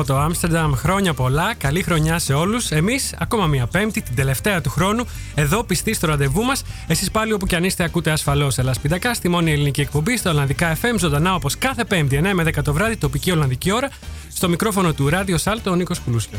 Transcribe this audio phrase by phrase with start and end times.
[0.00, 0.74] από το Άμστερνταμ.
[0.74, 1.54] Χρόνια πολλά.
[1.54, 2.70] Καλή χρονιά σε όλους.
[2.70, 6.62] Εμείς, ακόμα μία Πέμπτη, την τελευταία του χρόνου, εδώ πιστοί στο ραντεβού μας.
[6.86, 10.76] Εσείς πάλι όπου κι αν είστε, ακούτε ασφαλώς Ελλασπιδακά στη μόνη ελληνική εκπομπή, στα Ολλανδικά
[10.82, 13.88] FM, ζωντανά όπως κάθε Πέμπτη, 9 με 10 το βράδυ, τοπική Ολλανδική ώρα,
[14.32, 16.38] στο μικρόφωνο του Ράδιο Σάλτο, ο Νίκος Κουλούσιο.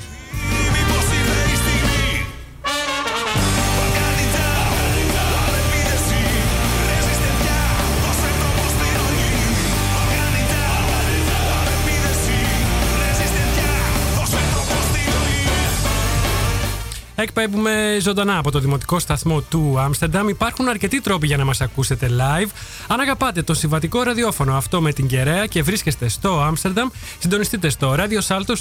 [17.16, 20.30] Εκπέμπουμε ζωντανά από το δημοτικό σταθμό του Άμστερνταμ.
[20.30, 22.50] Υπάρχουν αρκετοί τρόποι για να μας ακούσετε live.
[22.88, 26.90] Αν αγαπάτε το συμβατικό ραδιόφωνο αυτό με την κεραία και βρίσκεστε στο Άμστερνταμ,
[27.20, 28.54] συντονιστείτε στο Radio Salto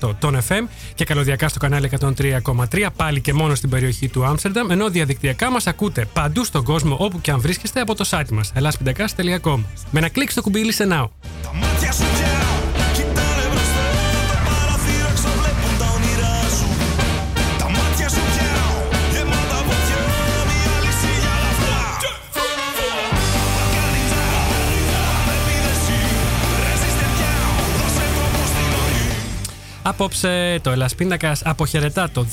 [0.00, 4.70] 106,8 τον FM και καλωδιακά στο κανάλι 103,3 πάλι και μόνο στην περιοχή του Άμστερνταμ.
[4.70, 8.52] Ενώ διαδικτυακά μας ακούτε παντού στον κόσμο όπου και αν βρίσκεστε από το site μας
[8.54, 9.60] ελάσπιντακά.com.
[9.90, 11.06] Με ένα κλικ στο κουμπί Listen Now.
[29.88, 32.26] Απόψε το Ελλάς Πίντακας αποχαιρετά το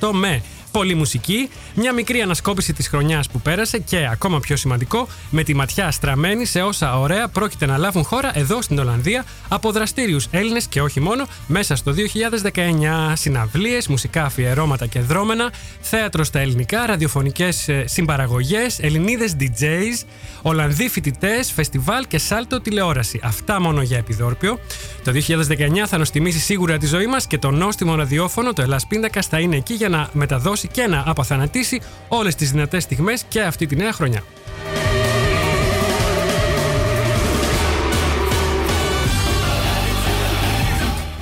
[0.00, 5.08] 2018 με πολλή μουσική, μια μικρή ανασκόπηση της χρονιάς που πέρασε και ακόμα πιο σημαντικό,
[5.30, 9.72] με τη ματιά στραμμένη σε όσα ωραία πρόκειται να λάβουν χώρα εδώ στην Ολλανδία από
[9.72, 13.12] δραστήριους Έλληνες και όχι μόνο μέσα στο 2019.
[13.14, 20.06] Συναυλίες, μουσικά αφιερώματα και δρόμενα, θέατρο στα ελληνικά, ραδιοφωνικές ε, συμπαραγωγές, Ελληνίδες DJs,
[20.42, 23.20] Ολλανδοί φοιτητές, φεστιβάλ και σάλτο τηλεόραση.
[23.22, 24.58] Αυτά μόνο για επιδόρπιο.
[25.04, 29.26] Το 2019 θα νοστιμήσει σίγουρα τη ζωή μας και το νόστιμο ραδιόφωνο, το Ελλάς Πίντακας,
[29.26, 33.66] θα είναι εκεί για να μεταδώσει και να απαθανατήσει όλες τις δυνατές στιγμές και αυτή
[33.66, 34.22] τη νέα χρονιά.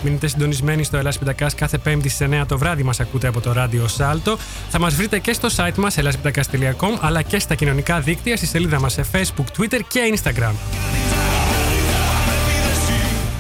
[0.05, 3.53] Μείνετε συντονισμένοι στο Ελλάς Πιτακάς κάθε Πέμπτη στις 9 το βράδυ μας ακούτε από το
[3.53, 4.39] ράδιο Σάλτο.
[4.69, 8.81] Θα μας βρείτε και στο site μας ellaspitakas.com αλλά και στα κοινωνικά δίκτυα στη σελίδα
[8.81, 11.04] μας σε Facebook, Twitter και Instagram.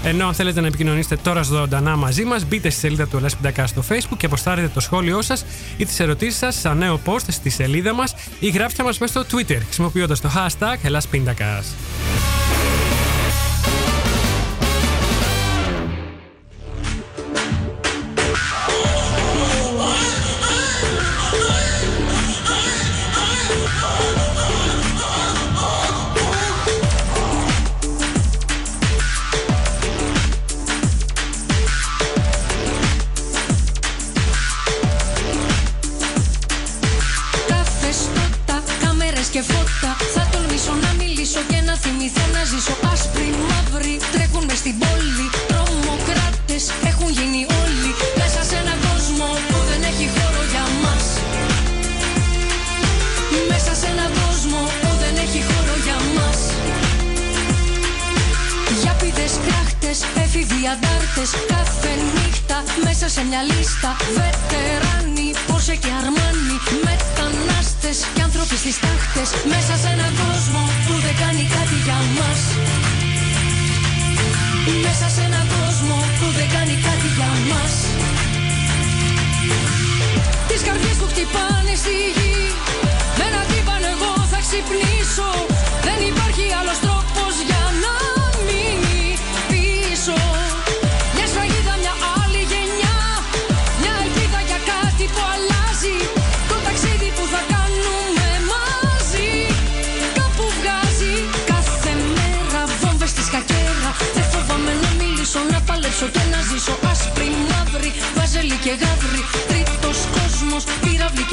[0.06, 3.66] Ενώ αν θέλετε να επικοινωνήσετε τώρα ζωντανά μαζί μας, μπείτε στη σελίδα του Ελλάς Πιτακά
[3.66, 5.44] στο Facebook και αποστάρετε το σχόλιο σας
[5.76, 9.37] ή τις ερωτήσεις σας σαν νέο post στη σελίδα μας ή γράψτε μας μέσα στο
[9.38, 11.75] Twitter χρησιμοποιώντας το hashtag Ελλάς Πίντακας.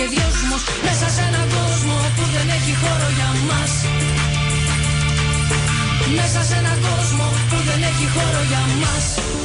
[0.01, 3.73] Και δυόσμος Μέσα σε έναν κόσμο που δεν έχει χώρο για μας.
[6.17, 9.40] Μέσα σε έναν κόσμο που δεν έχει χώρο για μας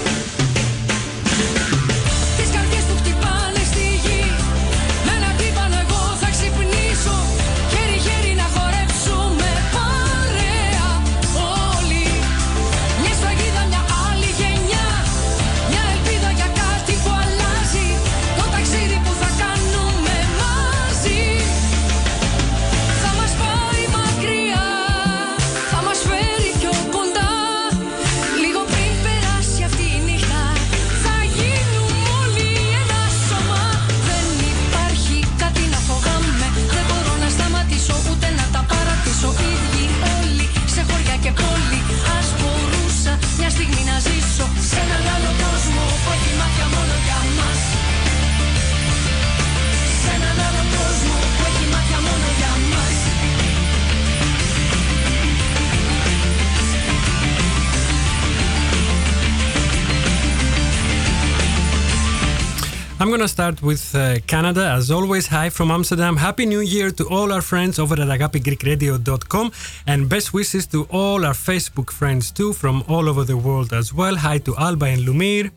[63.06, 64.64] I'm gonna start with uh, Canada.
[64.69, 66.17] As always, hi from Amsterdam.
[66.17, 69.53] Happy New Year to all our friends over at agapigreekradio.com
[69.87, 73.94] and best wishes to all our Facebook friends too from all over the world as
[73.94, 74.17] well.
[74.17, 75.53] Hi to Alba and Lumir.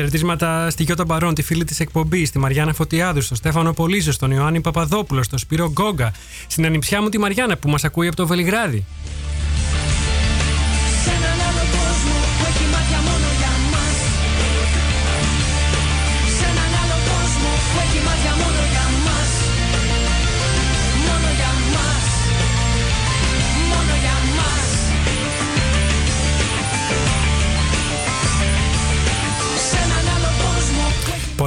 [0.00, 4.30] Χαιρετίσματα στη Γιώτα Μπαρόν, τη φίλη της εκπομπής, στη Μαριάννα Φωτιάδου, στον Στέφανο Πολύζο, στον
[4.30, 6.12] Ιωάννη Παπαδόπουλο, στον Σπύρο Γκόγκα,
[6.46, 8.84] στην ανιψιά μου τη Μαριάννα που μας ακούει από το Βελιγράδι.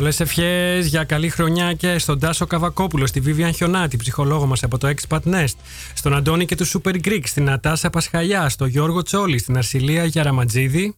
[0.03, 4.77] Πολλέ ευχές για καλή χρονιά και στον Τάσο Καβακόπουλο, στη Βίβιαν Χιονάτη, ψυχολόγο μας από
[4.77, 5.53] το Expat Nest,
[5.93, 10.95] στον Αντώνη και τους Super Greek, στην Νατάσα Πασχαλιά, στον Γιώργο Τσόλη, στην Αρσιλία Γιαραματζίδη.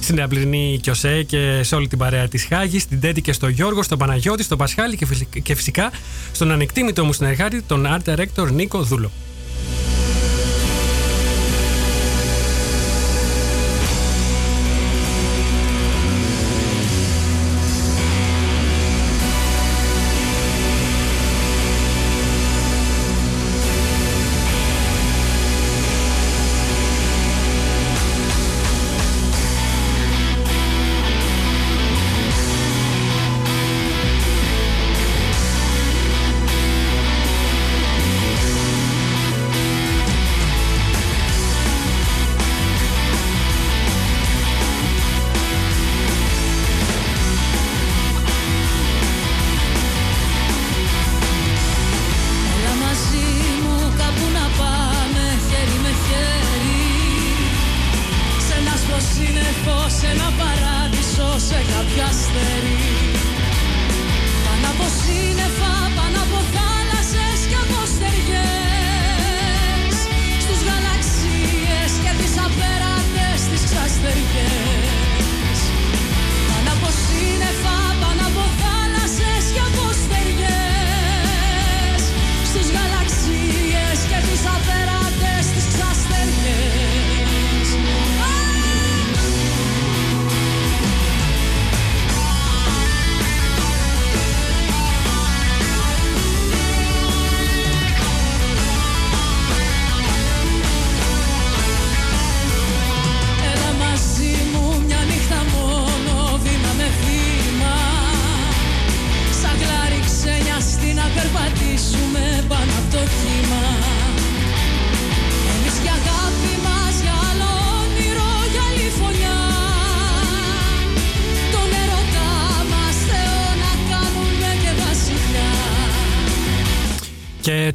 [0.00, 3.82] Στην Αμπληνή Κιωσέ και σε όλη την παρέα της Χάγης, στην Τέτη και στο Γιώργο,
[3.82, 5.90] στον Παναγιώτη, στον Πασχάλη και φυσι- και φυσικά
[6.32, 9.10] στον ανεκτήμητο μου συνεργάτη, τον Art Director Νίκο Δούλο.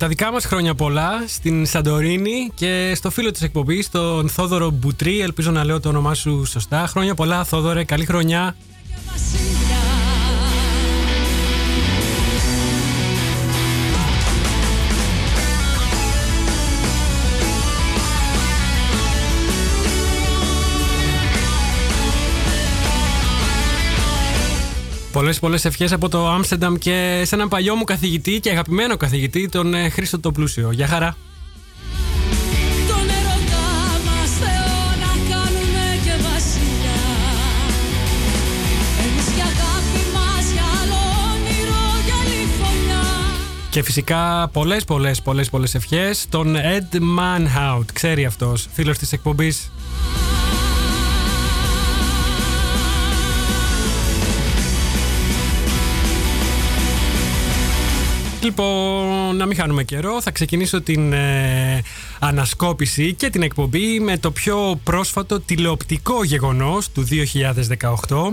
[0.08, 5.20] Τα δικά μας χρόνια πολλά στην Σαντορίνη και στο φίλο της εκπομπής, τον Θόδωρο Μπουτρή.
[5.20, 6.88] Ελπίζω να λέω το όνομά σου σωστά.
[6.88, 7.84] Χρόνια πολλά, Θόδωρε.
[7.84, 8.56] Καλή χρονιά.
[25.18, 29.50] Πολλές πολλές ευχές από το Άμστερνταμ και σε έναν παλιό μου καθηγητή και αγαπημένο καθηγητή,
[29.50, 30.72] τον ε, Χρήστο το Πλούσιο.
[30.72, 31.18] Γεια χαρά.
[32.88, 33.68] Τον ερωτά
[34.06, 37.02] μας Θεό να κάνουμε και βασιλιά
[39.00, 41.00] Εμείς για αγάπη μας, για άλλο
[41.34, 43.04] όνειρο, για άλλη φωνιά
[43.70, 47.86] Και φυσικά πολλές πολλές πολλές πολλές ευχές τον Ed Manhout.
[47.94, 49.72] Ξέρει αυτός, φίλος της εκπομπής.
[58.48, 61.82] Λοιπόν, να μην χάνουμε καιρό, θα ξεκινήσω την ε,
[62.20, 67.08] ανασκόπηση και την εκπομπή με το πιο πρόσφατο τηλεοπτικό γεγονός του
[68.08, 68.32] 2018.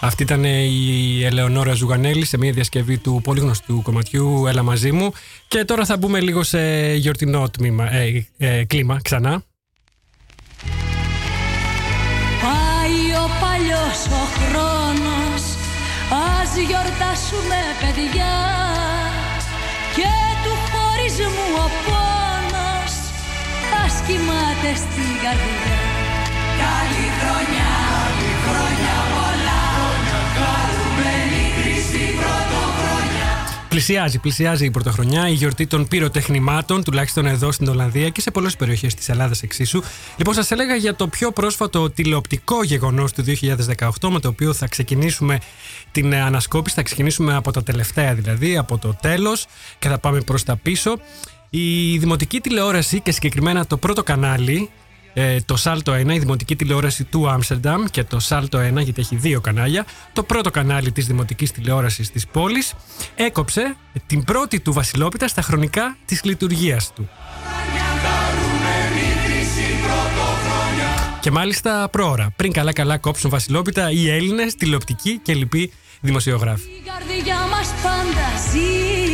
[0.00, 5.12] Αυτή ήταν η Ελεονόρα Ζουγανέλη σε μια διασκευή του πολύ γνωστού κομματιού «Έλα μαζί μου».
[5.48, 9.42] Και τώρα θα μπούμε λίγο σε γιορτινό τμήμα, ε, ε, κλίμα ξανά.
[12.42, 15.25] Πάει ο παλιός ο χρόνος
[16.10, 18.34] Ας γιορτάσουμε παιδιά
[19.96, 22.92] Και του χωρισμού ο πόνος
[23.84, 25.78] Ας κοιμάται στην καρδιά.
[26.62, 29.62] Καλή χρονιά, καλή χρονιά πολλά.
[30.36, 32.55] Χαρούμενη Χριστή πρωτοχρονιά
[33.76, 38.56] Πλησιάζει, πλησιάζει η πρωτοχρονιά, η γιορτή των πυροτεχνημάτων, τουλάχιστον εδώ στην Ολλανδία και σε πολλές
[38.56, 39.82] περιοχές της Ελλάδας εξίσου.
[40.16, 44.66] Λοιπόν, σας έλεγα για το πιο πρόσφατο τηλεοπτικό γεγονός του 2018, με το οποίο θα
[44.66, 45.38] ξεκινήσουμε
[45.92, 46.74] την ε, ανασκόπηση.
[46.74, 49.46] Θα ξεκινήσουμε από τα τελευταία δηλαδή, από το τέλος
[49.78, 50.98] και θα πάμε προς τα πίσω.
[51.50, 54.70] Η δημοτική τηλεόραση και συγκεκριμένα το πρώτο κανάλι,
[55.18, 59.16] ε, το Salto 1, η δημοτική τηλεόραση του Άμστερνταμ και το Salto 1, γιατί έχει
[59.16, 62.74] δύο κανάλια, το πρώτο κανάλι της δημοτικής τηλεόρασης της πόλης,
[63.14, 67.08] έκοψε την πρώτη του βασιλόπιτα στα χρονικά της λειτουργίας του.
[71.20, 76.68] Και μάλιστα πρόωρα, πριν καλά καλά κόψουν βασιλόπιτα οι Έλληνες, τηλεοπτικοί και λοιποί δημοσιογράφοι.
[76.68, 79.05] Η καρδιά μας πάντα ζει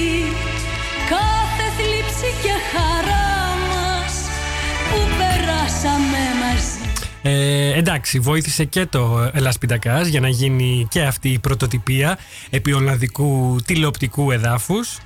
[7.23, 12.19] Ε, εντάξει, βοήθησε και το Ελλάς Πιντακάς για να γίνει και αυτή η πρωτοτυπία
[12.51, 14.99] επί Ολλανδικού τηλεοπτικού εδάφους.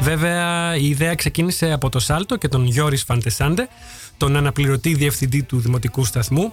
[0.00, 3.68] Βέβαια, η ιδέα ξεκίνησε από το Σάλτο και τον Γιώρης Φαντεσάντε,
[4.16, 6.52] τον αναπληρωτή διευθυντή του Δημοτικού Σταθμού.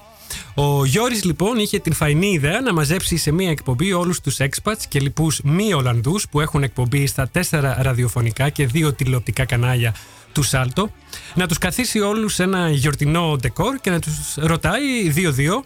[0.53, 4.83] Ο Γιώρης λοιπόν είχε την φαϊνή ιδέα να μαζέψει σε μία εκπομπή όλους τους expats
[4.87, 9.95] και λοιπούς μη Ολλανδούς που έχουν εκπομπή στα τέσσερα ραδιοφωνικά και δύο τηλεοπτικά κανάλια
[10.31, 10.89] του Σάλτο,
[11.33, 15.63] να τους καθίσει όλους σε ένα γιορτινό ντεκόρ και να τους ρωτάει δύο-δύο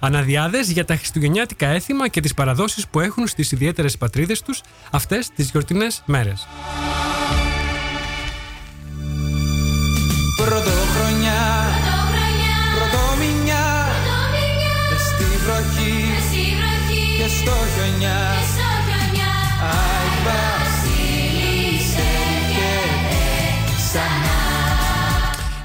[0.00, 5.28] αναδιάδες για τα χριστουγεννιάτικα έθιμα και τις παραδόσεις που έχουν στις ιδιαίτερες πατρίδες τους αυτές
[5.34, 6.46] τις γιορτινές μέρες.
[18.86, 19.32] Χιονιά
[19.70, 22.08] Άι βασίλισσε
[22.52, 22.70] και
[23.76, 24.34] ξανά.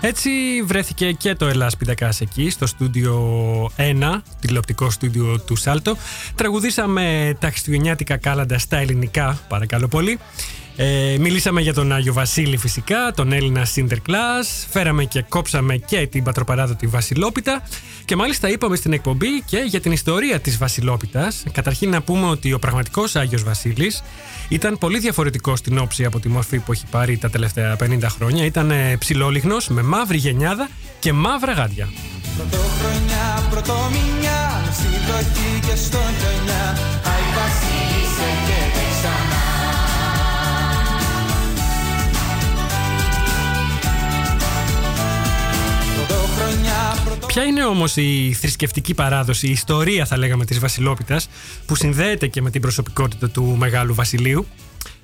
[0.01, 0.29] Έτσι
[0.65, 3.15] βρέθηκε και το Ελλάς Πιντακάς εκεί, στο στούντιο
[3.77, 5.97] 1, τηλεοπτικό στούντιο του Σάλτο.
[6.35, 10.19] Τραγουδήσαμε τα χριστουγεννιάτικα κάλαντα στα ελληνικά, παρακαλώ πολύ.
[10.81, 16.23] Ε, μιλήσαμε για τον Άγιο Βασίλη φυσικά, τον Έλληνα Sinterklaas, φέραμε και κόψαμε και την
[16.23, 17.63] πατροπαράδοτη Βασιλόπιτα
[18.05, 21.43] και μάλιστα είπαμε στην εκπομπή και για την ιστορία της Βασιλόπιτας.
[21.51, 24.03] Καταρχήν να πούμε ότι ο πραγματικός Άγιος Βασίλης
[24.49, 28.45] ήταν πολύ διαφορετικός στην όψη από τη μορφή που έχει πάρει τα τελευταία 50 χρόνια.
[28.45, 30.69] Ήταν ε, ψηλόλιγνος με μαύρη γενιάδα
[30.99, 31.89] και μαύρα γάντια.
[32.37, 35.99] Πρωτοχρονιά, πρωτομηνιά Στη βροχή και στο
[47.27, 51.29] Ποια είναι όμως η θρησκευτική παράδοση, η ιστορία θα λέγαμε της Βασιλόπιτας
[51.65, 54.47] που συνδέεται και με την προσωπικότητα του Μεγάλου Βασιλείου;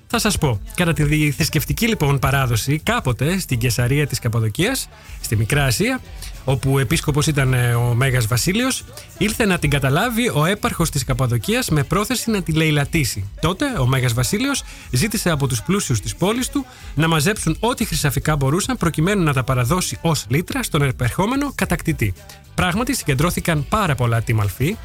[0.07, 4.89] Θα σας πω, κατά τη θρησκευτική λοιπόν παράδοση, κάποτε στην Κεσαρία της Καπαδοκίας,
[5.21, 6.01] στη Μικρά Ασία,
[6.45, 8.83] όπου ο επίσκοπος ήταν ε, ο Μέγας Βασίλειος,
[9.17, 13.29] ήλθε να την καταλάβει ο έπαρχος της Καπαδοκίας με πρόθεση να τη λαιλατήσει.
[13.41, 18.35] Τότε ο Μέγας Βασίλειος ζήτησε από τους πλούσιους της πόλης του να μαζέψουν ό,τι χρυσαφικά
[18.35, 22.13] μπορούσαν προκειμένου να τα παραδώσει ως λίτρα στον επερχόμενο κατακτητή.
[22.55, 24.77] Πράγματι συγκεντρώθηκαν πάρα πολλά τιμαλφή,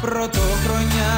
[0.00, 1.12] Πρωτοχρονιά,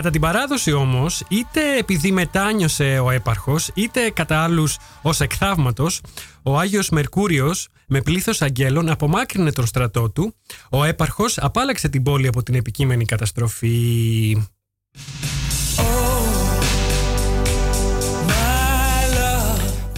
[0.00, 6.00] Κατά την παράδοση όμως, είτε επειδή μετάνιωσε ο έπαρχος, είτε κατά άλλους ως εκθαύματος,
[6.42, 10.34] ο Άγιος Μερκούριος με πλήθος αγγέλων απομάκρυνε τον στρατό του,
[10.70, 14.36] ο έπαρχος απάλαξε την πόλη από την επικείμενη καταστροφή.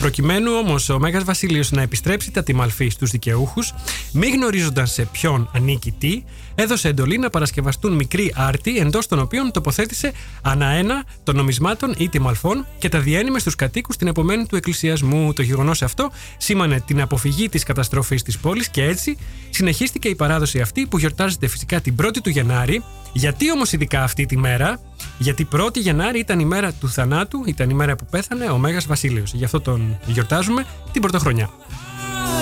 [0.02, 3.74] Προκειμένου όμως ο Μέγας Βασίλειο να επιστρέψει τα τιμαλφή στους δικαιούχους,
[4.12, 6.22] μη γνωρίζοντας σε ποιον ανήκει τι,
[6.54, 12.66] έδωσε εντολή να παρασκευαστούν μικροί άρτοι εντός των οποίων τοποθέτησε αναένα των νομισμάτων ή τιμαλφών
[12.78, 15.32] και τα διένυμε στους κατοίκους την επομένη του εκκλησιασμού.
[15.32, 19.16] Το γεγονός αυτό σήμανε την αποφυγή της καταστροφής της πόλης και έτσι
[19.50, 22.82] συνεχίστηκε η παράδοση αυτή που γιορτάζεται φυσικά την 1η του Γενάρη.
[23.12, 24.80] Γιατί όμως ειδικά αυτή τη μέρα,
[25.18, 28.86] γιατί 1η Γενάρη ήταν η μέρα του θανάτου, ήταν η μέρα που πέθανε ο Μέγας
[28.86, 29.32] Βασίλειος.
[29.32, 31.50] Γι' αυτό τον γιορτάζουμε την πρωτοχρονιά.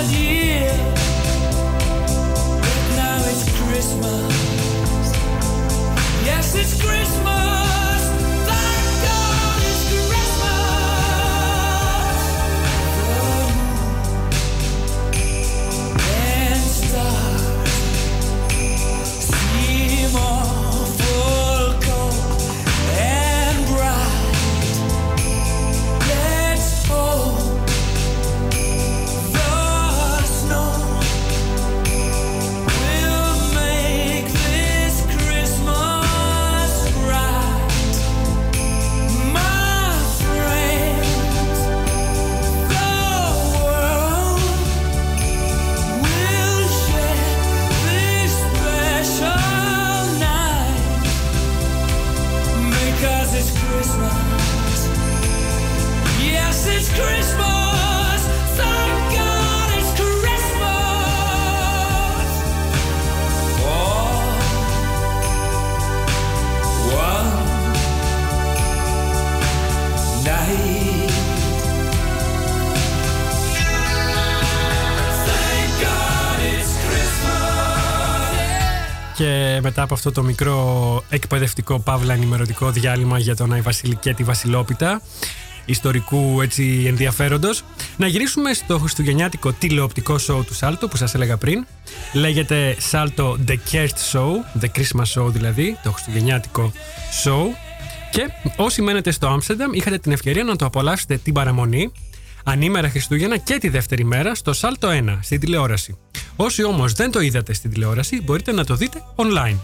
[0.01, 1.10] Now
[79.71, 84.23] μετά από αυτό το μικρό εκπαιδευτικό παύλα ενημερωτικό διάλειμμα για τον Άι Βασίλη και τη
[84.23, 85.01] Βασιλόπιτα,
[85.65, 87.63] ιστορικού έτσι ενδιαφέροντος,
[87.97, 91.65] να γυρίσουμε στο χριστουγεννιάτικο τηλεοπτικό show του Σάλτο που σας έλεγα πριν.
[92.13, 96.71] Λέγεται Σάλτο The Cursed Show, The Christmas Show δηλαδή, το χριστουγεννιάτικο
[97.23, 97.45] show.
[98.11, 101.91] Και όσοι μένετε στο Άμστερνταμ είχατε την ευκαιρία να το απολαύσετε την παραμονή
[102.45, 105.97] ανήμερα Χριστούγεννα και τη δεύτερη μέρα στο Σάλτο 1 στην τηλεόραση.
[106.35, 109.57] Όσοι όμως δεν το είδατε στην τηλεόραση μπορείτε να το δείτε online.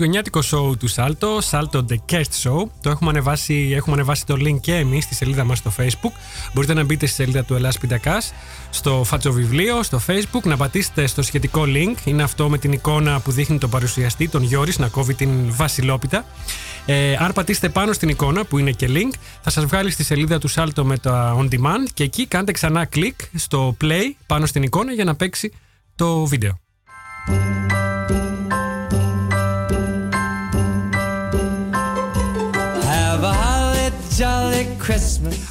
[0.00, 4.60] Χριστουγεννιάτικο show του Salto, Salto The Guest Show, το έχουμε ανεβάσει, έχουμε ανεβάσει το link
[4.60, 6.12] και εμείς στη σελίδα μας στο Facebook.
[6.54, 8.32] Μπορείτε να μπείτε στη σελίδα του Ελλάς Πιντακάς,
[8.70, 11.94] στο φάτσο βιβλίο, στο Facebook, να πατήσετε στο σχετικό link.
[12.04, 16.24] Είναι αυτό με την εικόνα που δείχνει τον παρουσιαστή, τον Γιώρης, να κόβει την βασιλόπιτα.
[16.86, 20.38] Ε, αν πατήσετε πάνω στην εικόνα που είναι και link, θα σας βγάλει στη σελίδα
[20.38, 24.62] του Salto με το On Demand και εκεί κάντε ξανά κλικ στο play πάνω στην
[24.62, 25.52] εικόνα για να παίξει
[25.94, 26.60] το βίντεο.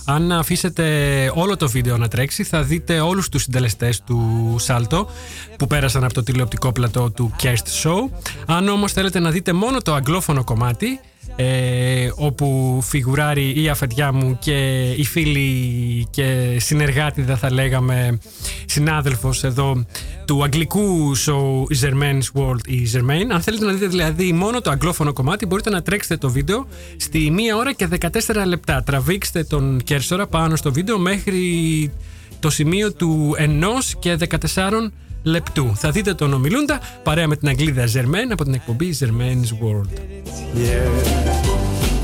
[0.06, 0.86] Αν αφήσετε
[1.36, 5.10] όλο το βίντεο να τρέξει, θα δείτε όλους τους συντελεστές του Σάλτο
[5.58, 8.10] που πέρασαν από το τηλεοπτικό πλατό του Kerst Show.
[8.46, 11.00] Αν όμως θέλετε να δείτε μόνο το αγγλόφωνο κομμάτι,
[11.42, 18.20] ε, όπου φιγουράρει η αφεντιά μου και η φίλη και συνεργάτη, δεν θα λέγαμε,
[18.66, 19.86] συνάδελφος εδώ
[20.26, 23.26] του αγγλικού show Germain's World ή Germain.
[23.32, 27.34] Αν θέλετε να δείτε δηλαδή μόνο το αγγλόφωνο κομμάτι, μπορείτε να τρέξετε το βίντεο στη
[27.54, 27.88] 1 ώρα και
[28.26, 28.84] 14 λεπτά.
[28.84, 31.92] Τραβήξτε τον κέρσορα πάνω στο βίντεο μέχρι
[32.40, 33.46] το σημείο του 1
[34.00, 34.38] και 14
[35.24, 35.72] λεπτού.
[35.76, 39.90] Θα δείτε τον ομιλούντα παρέα με την Αγγλίδα Germain από την εκπομπή Germain's World.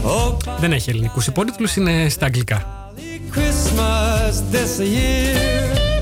[0.05, 2.89] Oh, Δεν έχει ελληνικούς υπότιτλους, είναι στα αγγλικά.
[3.35, 5.94] Christmas this year.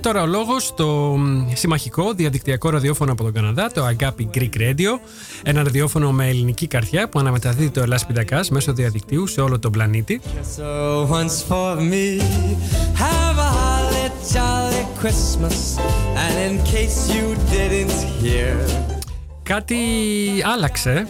[0.00, 1.18] Τώρα ο λόγος στο
[1.54, 5.00] συμμαχικό διαδικτυακό ραδιόφωνο από τον Καναδά, το Agapi Greek Radio.
[5.42, 9.72] Ένα ραδιόφωνο με ελληνική καρδιά που αναμεταδίδει το Ελλάς Πιντακάς μέσω διαδικτύου σε όλο τον
[9.72, 10.20] πλανήτη.
[10.56, 12.20] So once for me,
[13.04, 15.56] have a holly jolly Christmas.
[16.24, 18.56] And in case you didn't hear,
[19.42, 19.76] Κάτι
[20.54, 21.08] άλλαξε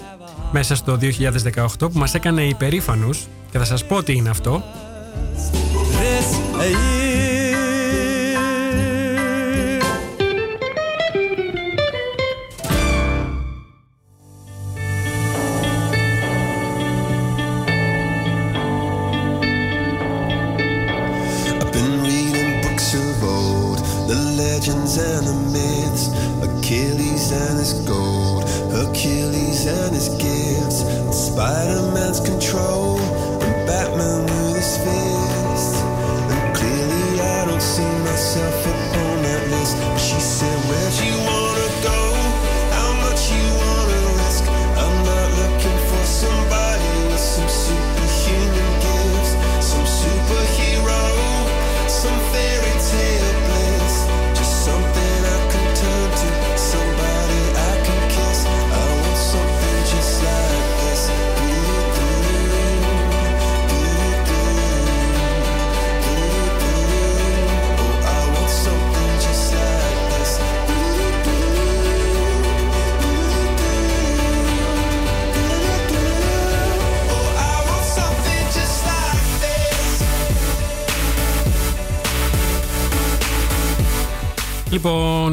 [0.52, 4.62] μέσα στο 2018 που μας έκανε υπερήφανους και θα σας πω τι είναι αυτό.
[6.60, 6.99] this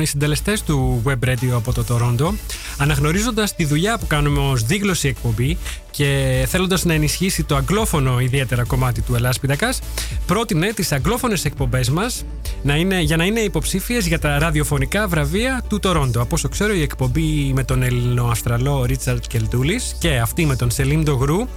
[0.09, 2.33] συντελεστές του Web Radio από το Toronto,
[2.77, 5.57] αναγνωρίζοντας τη δουλειά που κάνουμε ως δίγλωση εκπομπή
[5.91, 9.79] και θέλοντας να ενισχύσει το αγγλόφωνο ιδιαίτερα κομμάτι του Ελλάς Πιτακάς,
[10.25, 12.25] πρότεινε τις αγγλόφωνες εκπομπές μας
[12.63, 16.17] να είναι, για να είναι υποψήφιες για τα ραδιοφωνικά βραβεία του Toronto.
[16.17, 21.03] Από όσο ξέρω, η εκπομπή με τον Ελληνοαστραλό Ρίτσαρτ Κελτούλης και αυτή με τον Σελίμ
[21.03, 21.47] Ντογρού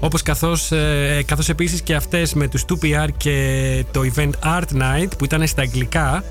[0.00, 5.08] όπως καθώς, ε, καθώς επίσης και αυτές με τους 2PR και το event Art Night
[5.18, 6.24] που ήταν στα αγγλικά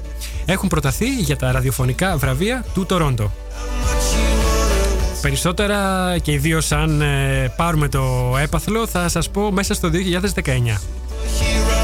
[0.46, 3.32] έχουν προταθεί για τα ραδιοφωνικά βραβεία του Τορόντο.
[5.22, 9.90] Περισσότερα και ιδίως αν ε, πάρουμε το έπαθλο θα σας πω μέσα στο
[10.34, 11.75] 2019.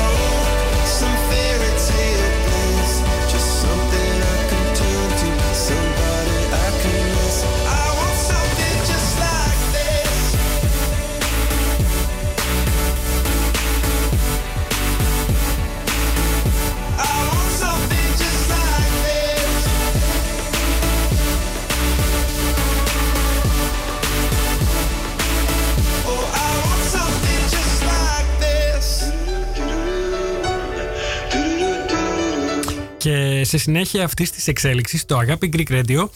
[33.02, 36.10] Και σε συνέχεια αυτής της εξέλιξης, το Αγάπη Greek Radio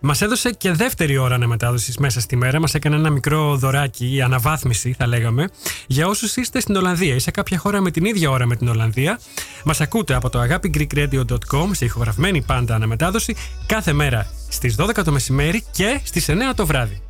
[0.00, 2.60] Μας έδωσε και δεύτερη ώρα αναμετάδοσης μέσα στη μέρα.
[2.60, 5.48] Μας έκανε ένα μικρό δωράκι, η αναβάθμιση θα λέγαμε,
[5.86, 8.68] για όσους είστε στην Ολλανδία ή σε κάποια χώρα με την ίδια ώρα με την
[8.68, 9.20] Ολλανδία.
[9.64, 15.64] Μας ακούτε από το agapigreekradio.com σε ηχογραφημένη πάντα αναμετάδοση κάθε μέρα στις 12 το μεσημέρι
[15.70, 17.00] και στις 9 το βράδυ.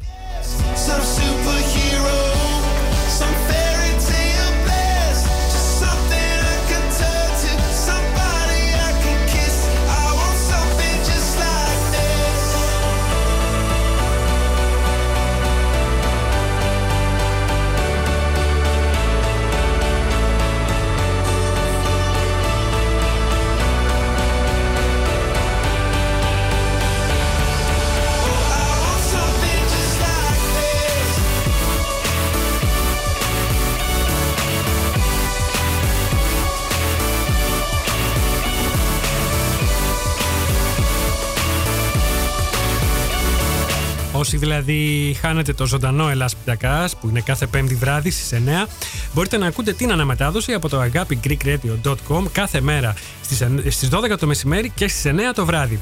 [44.61, 48.69] Δηλαδή χάνετε το ζωντανό Ελλάς Πιτακάς που είναι κάθε πέμπτη βράδυ στις 9
[49.15, 53.37] μπορείτε να ακούτε την αναμετάδοση από το agapigreekradio.com κάθε μέρα στις,
[53.75, 55.79] στις 12 το μεσημέρι και στις 9 το βράδυ.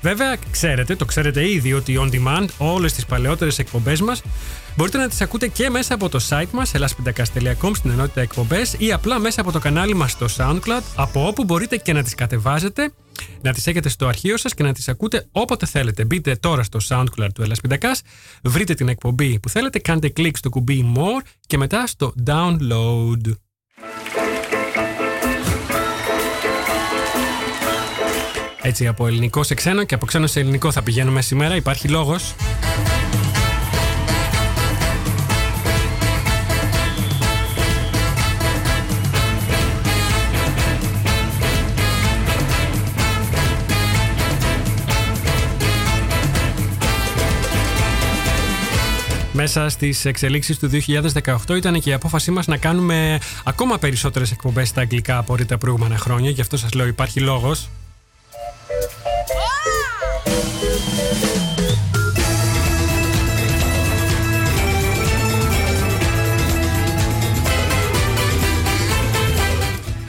[0.00, 4.22] Βέβαια, ξέρετε, το ξέρετε ήδη ότι on demand όλες τις παλαιότερες εκπομπές μας
[4.76, 8.92] μπορείτε να τις ακούτε και μέσα από το site μας elaspintakas.com στην ενότητα εκπομπές ή
[8.92, 12.92] απλά μέσα από το κανάλι μας στο SoundCloud από όπου μπορείτε και να τις κατεβάζετε
[13.40, 16.04] να τις έχετε στο αρχείο σας και να τις ακούτε όποτε θέλετε.
[16.04, 18.02] Μπείτε τώρα στο SoundCloud του Ελλάς Πιτακάς,
[18.42, 23.32] βρείτε την εκπομπή που θέλετε, κάντε κλικ στο κουμπί More και μετά στο Download.
[28.62, 32.34] Έτσι από ελληνικό σε ξένο και από ξένο σε ελληνικό θα πηγαίνουμε σήμερα, υπάρχει λόγος.
[49.44, 50.70] Μέσα στις εξελίξεις του
[51.46, 55.44] 2018 ήταν και η απόφασή μας να κάνουμε ακόμα περισσότερες εκπομπές στα αγγλικά από ό,τι
[55.44, 56.30] τα προηγούμενα χρόνια.
[56.30, 57.68] Γι' αυτό σας λέω υπάρχει λόγος.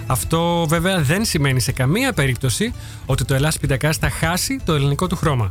[0.08, 2.74] Αυτό βέβαια δεν σημαίνει σε καμία περίπτωση
[3.06, 5.50] ότι το Ελλάς Πιτακάς θα χάσει το ελληνικό του χρώμα.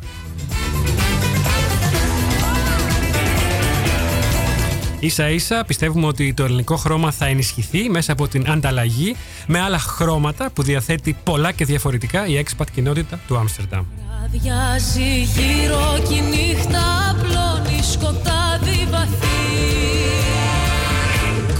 [5.05, 9.79] Ίσα ίσα πιστεύουμε ότι το ελληνικό χρώμα θα ενισχυθεί μέσα από την ανταλλαγή με άλλα
[9.79, 13.85] χρώματα που διαθέτει πολλά και διαφορετικά η expat κοινότητα του Άμστερνταμ.
[14.25, 19.35] Αδιάζει γύρω κι η νύχτα απλώνει σκοτάδι βαθύ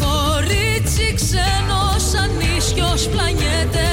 [0.01, 3.84] Κορίτσι ξένος ανίσιος πλανιέται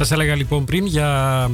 [0.00, 1.50] Σας έλεγα λοιπόν πριν για,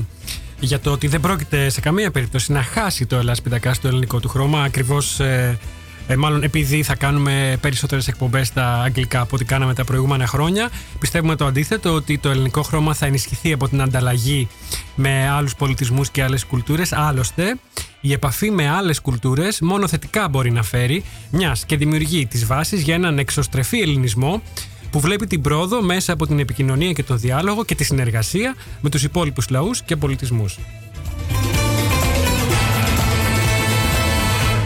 [0.61, 4.21] για το ότι δεν πρόκειται σε καμία περίπτωση να χάσει το Ελλάς Πιτακάς το ελληνικό
[4.21, 5.59] του χρώμα ακριβώς ε,
[6.07, 10.71] ε, μάλλον επειδή θα κάνουμε περισσότερες εκπομπές στα αγγλικά από ό,τι κάναμε τα προηγούμενα χρόνια
[10.99, 14.49] πιστεύουμε το αντίθετο ότι το ελληνικό χρώμα θα ενισχυθεί από την ανταλλαγή
[14.95, 16.93] με άλλους πολιτισμούς και άλλες κουλτούρες.
[16.93, 17.59] Άλλωστε
[18.01, 22.83] η επαφή με άλλες κουλτούρες μόνο θετικά μπορεί να φέρει μιας και δημιουργεί τις βάσεις
[22.83, 24.43] για έναν εξωστρεφή ελληνισμό
[24.91, 28.91] που βλέπει την πρόοδο μέσα από την επικοινωνία και τον διάλογο και τη συνεργασία με
[28.91, 30.59] τους υπόλοιπους λαούς και πολιτισμούς.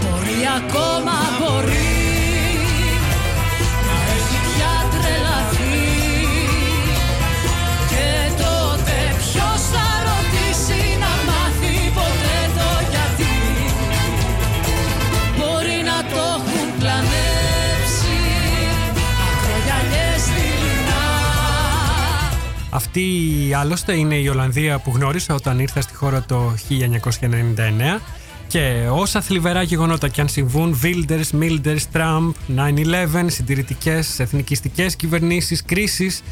[0.00, 1.99] Μπορεί ακόμα μπορεί
[22.80, 28.00] Αυτή άλλωστε είναι η Ολλανδία που γνώρισα όταν ήρθα στη χώρα το 1999
[28.46, 36.22] και όσα θλιβερά γεγονότα και αν συμβούν, Wilders, Milders, Trump, 9-11, συντηρητικές, εθνικιστικές κυβερνήσεις, κρίσεις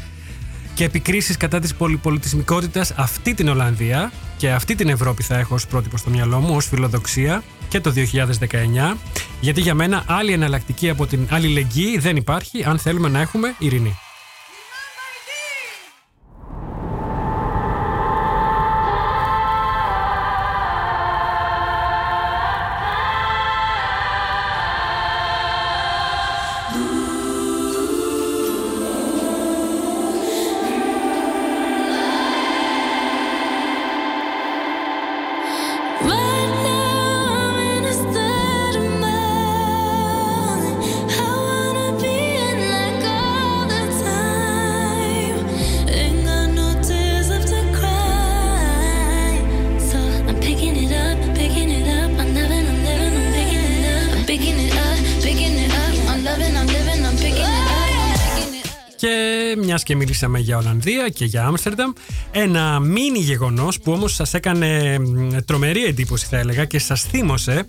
[0.73, 5.67] και επικρίσεις κατά της πολυπολιτισμικότητας, αυτή την Ολλανδία και αυτή την Ευρώπη θα έχω ως
[5.67, 8.97] πρότυπο στο μυαλό μου, ως φιλοδοξία και το 2019,
[9.39, 13.97] γιατί για μένα άλλη εναλλακτική από την αλληλεγγύη δεν υπάρχει αν θέλουμε να έχουμε ειρηνή.
[59.55, 61.91] Μιας και μιλήσαμε για Ολλανδία και για Άμστερνταμ,
[62.31, 67.65] ένα μίνι γεγονός που όμως σας έκανε μ, τρομερή εντύπωση, θα έλεγα, και σας θύμωσε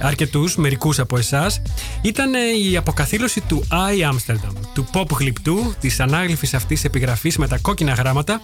[0.00, 1.62] αρκετούς, μερικούς από εσάς,
[2.02, 2.38] ήταν ε,
[2.70, 7.92] η αποκαθήλωση του I Amsterdam, του pop γλυπτού, της ανάγλυφης αυτής επιγραφής με τα κόκκινα
[7.92, 8.40] γράμματα,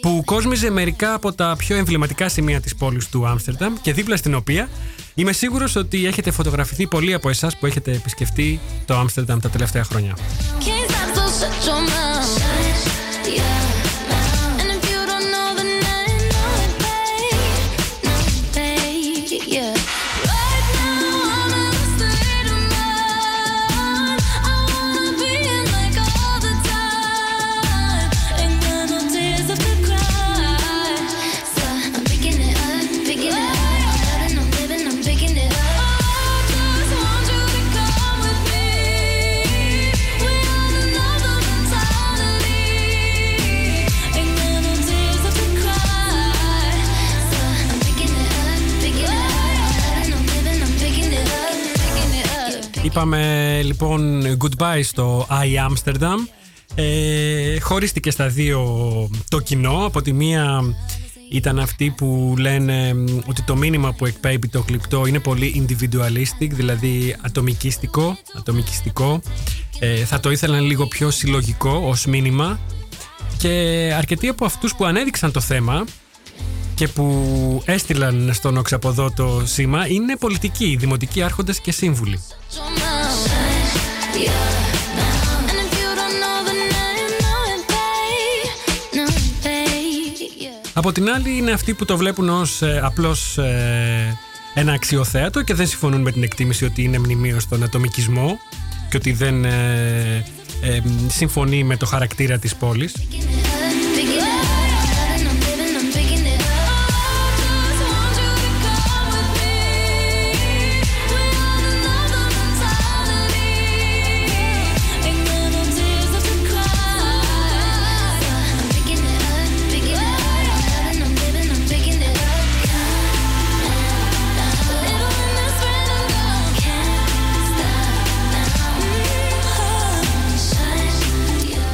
[0.00, 4.34] που κόσμιζε μερικά από τα πιο εμβληματικά σημεία της πόλης του Άμστερνταμ και δίπλα στην
[4.34, 4.68] οποία
[5.14, 9.84] είμαι σίγουρος ότι έχετε φωτογραφηθεί πολλοί από εσάς που έχετε επισκεφτεί το Άμστερνταμ τα τελευταία
[9.84, 10.16] χρόνια.
[11.30, 11.74] such a.
[13.24, 13.59] Yeah.
[52.90, 56.16] Είπαμε λοιπόν goodbye στο I Amsterdam.
[56.74, 58.60] Ε, χωρίστηκε στα δύο
[59.28, 59.84] το κοινό.
[59.86, 60.62] Από τη μία
[61.30, 66.48] ήταν αυτοί που λένε μ, ότι το μήνυμα που εκπέμπει το κλειπτό είναι πολύ individualistic,
[66.50, 69.20] δηλαδή ατομικιστικό, ατομικιστικό.
[69.78, 72.60] Ε, θα το ήθελαν λίγο πιο συλλογικό ως μήνυμα
[73.38, 73.48] και
[73.96, 75.84] αρκετοί από αυτούς που ανέδειξαν το θέμα
[76.80, 82.18] και που έστειλαν στον οξαποδό το σήμα είναι πολιτικοί, δημοτικοί άρχοντες και σύμβουλοι.
[82.18, 83.24] your mouth.
[84.24, 85.50] Yeah.
[85.50, 88.48] And if you don't know, then I know it, babe.
[88.96, 89.04] No,
[89.44, 90.16] babe.
[90.42, 90.70] Yeah.
[90.72, 94.18] Από την άλλη είναι αυτοί που το βλέπουν ως ε, απλώς ε,
[94.54, 98.38] ένα αξιοθέατο και δεν συμφωνούν με την εκτίμηση ότι είναι μνημείο στον ατομικισμό
[98.90, 100.24] και ότι δεν ε,
[100.62, 102.92] ε, συμφωνεί με το χαρακτήρα της πόλης.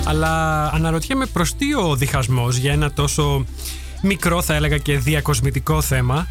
[0.09, 3.45] Αλλά αναρωτιέμαι προς τι ο διχασμός για ένα τόσο
[4.03, 6.27] μικρό θα έλεγα και διακοσμητικό θέμα.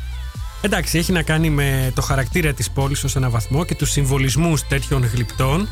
[0.61, 4.67] Εντάξει, έχει να κάνει με το χαρακτήρα της πόλης ως ένα βαθμό και τους συμβολισμούς
[4.67, 5.67] τέτοιων γλυπτών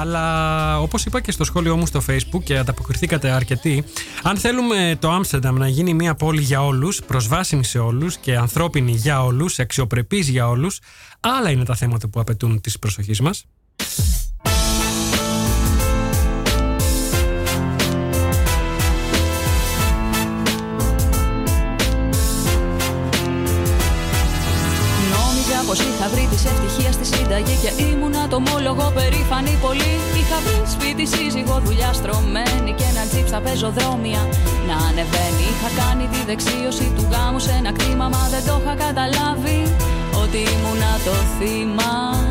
[0.00, 3.84] Αλλά όπως είπα και στο σχόλιο μου στο facebook και ανταποκριθήκατε αρκετοί,
[4.22, 8.92] αν θέλουμε το Άμστερνταμ να γίνει μια πόλη για όλους, προσβάσιμη σε όλους και ανθρώπινη
[8.92, 10.80] για όλους, αξιοπρεπής για όλους,
[11.20, 13.44] άλλα είναι τα θέματα που απαιτούν της προσοχής μας.
[25.12, 27.99] Νόμιζα πως είχα βρει τη ευτυχία στη συνταγή και ήμουνα
[28.30, 29.94] το μόλογο περήφανη πολύ.
[30.18, 34.22] Είχα βρει σπίτι, σύζυγο, δουλειά στρωμένη και ένα τζιπ στα πεζοδρόμια
[34.68, 35.44] να ανεβαίνει.
[35.52, 39.60] Είχα κάνει τη δεξίωση του γάμου σε ένα κτήμα, μα δεν το είχα καταλάβει
[40.22, 42.29] ότι ήμουνα το θύμα.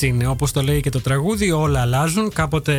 [0.00, 2.32] Έτσι είναι, όπως το λέει και το τραγούδι, όλα αλλάζουν.
[2.32, 2.74] Κάποτε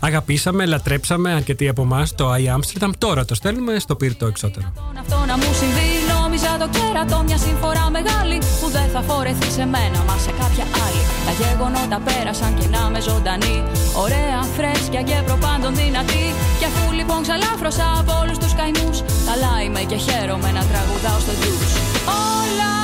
[0.00, 2.90] αγαπήσαμε, λατρέψαμε αρκετοί από εμάς το I Amsterdam.
[2.98, 4.66] Τώρα το στέλνουμε στο πύρτο εξώτερο.
[5.00, 9.64] Αυτό να μου συμβεί, νόμιζα το κέρατο μια συμφορά μεγάλη που δεν θα φορεθεί σε
[9.74, 11.02] μένα, μα σε κάποια άλλη.
[11.26, 13.56] Τα γεγονότα πέρασαν και να με ζωντανή.
[14.04, 16.24] Ωραία, φρέσκια και προπάντων δυνατή.
[16.58, 18.96] Και αφού λοιπόν ξαλάφρωσα από όλους τους καημούς,
[19.28, 21.70] καλά είμαι και χαίρομαι να τραγουδάω στο ντους.
[22.38, 22.81] Όλα, όλα,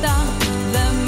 [0.00, 0.24] τίποτα
[0.72, 1.07] δεν μένει.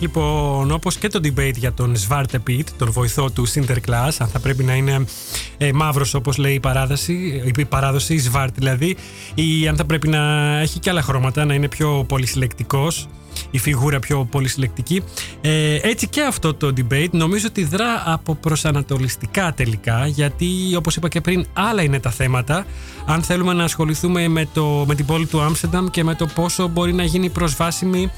[0.00, 4.38] Λοιπόν, όπως και το debate για τον Svarte Piet, τον βοηθό του Sinterklaas, αν θα
[4.42, 5.04] πρέπει να είναι
[5.58, 8.96] ε, μαύρος όπως λέει η παράδοση, η παράδοση, η Svart δηλαδή,
[9.34, 10.20] ή αν θα πρέπει να
[10.58, 13.08] έχει και άλλα χρώματα, να είναι πιο πολυσυλλεκτικός,
[13.50, 15.02] η φιγούρα πιο πολυσυλλεκτική.
[15.40, 21.08] Ε, έτσι και αυτό το debate νομίζω ότι δρά από προσανατολιστικά τελικά, γιατί όπως είπα
[21.08, 22.66] και πριν, άλλα είναι τα θέματα.
[23.06, 26.68] Αν θέλουμε να ασχοληθούμε με, το, με την πόλη του Άμστερνταμ και με το πόσο
[26.68, 28.10] μπορεί να γίνει προσβάσιμη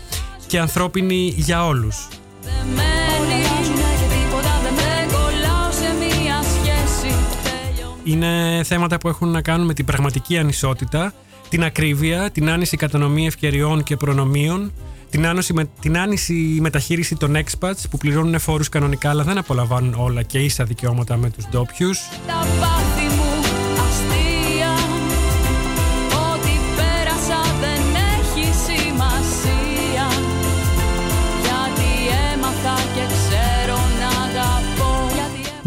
[0.48, 2.08] και ανθρώπινη για όλους.
[2.44, 2.82] Όλα
[3.16, 9.66] αλλάζουνε και τίποτα δεν κολλάω σε μία σχέση τελειωμένη Είναι θέματα που έχουν να κάνουν
[9.66, 11.12] με την πραγματική ανισότητα,
[11.48, 14.72] την ακρίβεια, την άνηση κατανομή ευκαιριών και προνομίων,
[15.10, 19.94] την, άνωση, με, την άνηση μεταχείριση των expats που πληρώνουν φόρους κανονικά αλλά δεν απολαμβάνουν
[19.96, 22.00] όλα και ίσα δικαιώματα με τους ντόπιους.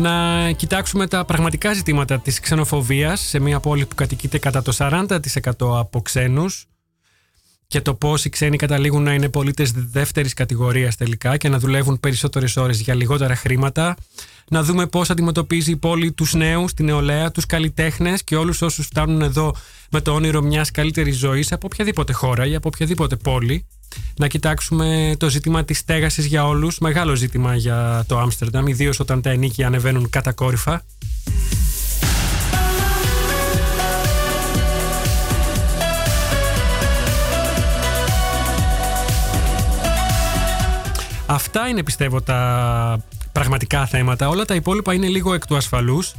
[0.01, 5.07] Να κοιτάξουμε τα πραγματικά ζητήματα της ξενοφοβίας σε μια πόλη που κατοικείται κατά το 40%
[5.59, 6.67] από ξένους
[7.67, 11.99] και το πώς οι ξένοι καταλήγουν να είναι πολίτες δεύτερης κατηγορίας τελικά και να δουλεύουν
[11.99, 13.95] περισσότερες ώρες για λιγότερα χρήματα.
[14.49, 18.85] Να δούμε πώς αντιμετωπίζει η πόλη τους νέους, την νεολαία, τους καλλιτέχνες και όλους όσους
[18.85, 19.55] φτάνουν εδώ
[19.91, 23.65] με το όνειρο μιας καλύτερης ζωής από οποιαδήποτε χώρα ή από οποιαδήποτε πόλη.
[24.17, 29.21] Να κοιτάξουμε το ζήτημα της στέγασης για όλους, μεγάλο ζήτημα για το Άμστερνταμ, ιδίως όταν
[29.21, 30.83] τα ενίκια ανεβαίνουν κατακόρυφα.
[41.25, 42.99] Αυτά είναι πιστεύω τα
[43.31, 44.29] πραγματικά θέματα.
[44.29, 46.13] Όλα τα υπόλοιπα είναι λίγο εκ του ασφαλούς.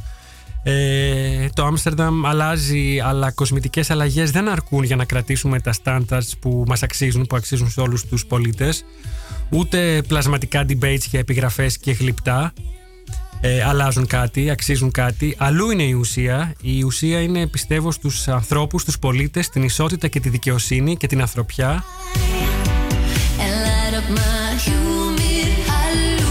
[0.63, 6.63] Ε, το Άμστερνταμ αλλάζει, αλλά κοσμητικές αλλαγές δεν αρκούν για να κρατήσουμε τα standards που
[6.67, 8.85] μας αξίζουν, που αξίζουν σε όλους τους πολίτες.
[9.49, 12.53] Ούτε πλασματικά debates για επιγραφές και γλυπτά
[13.45, 15.35] ε, αλλάζουν κάτι, αξίζουν κάτι.
[15.37, 16.53] Αλλού είναι η ουσία.
[16.61, 21.21] Η ουσία είναι, πιστεύω, στους ανθρώπους, στους πολίτες, την ισότητα και τη δικαιοσύνη και την
[21.21, 21.83] ανθρωπιά.
[23.43, 26.27] and light up my humid halloo.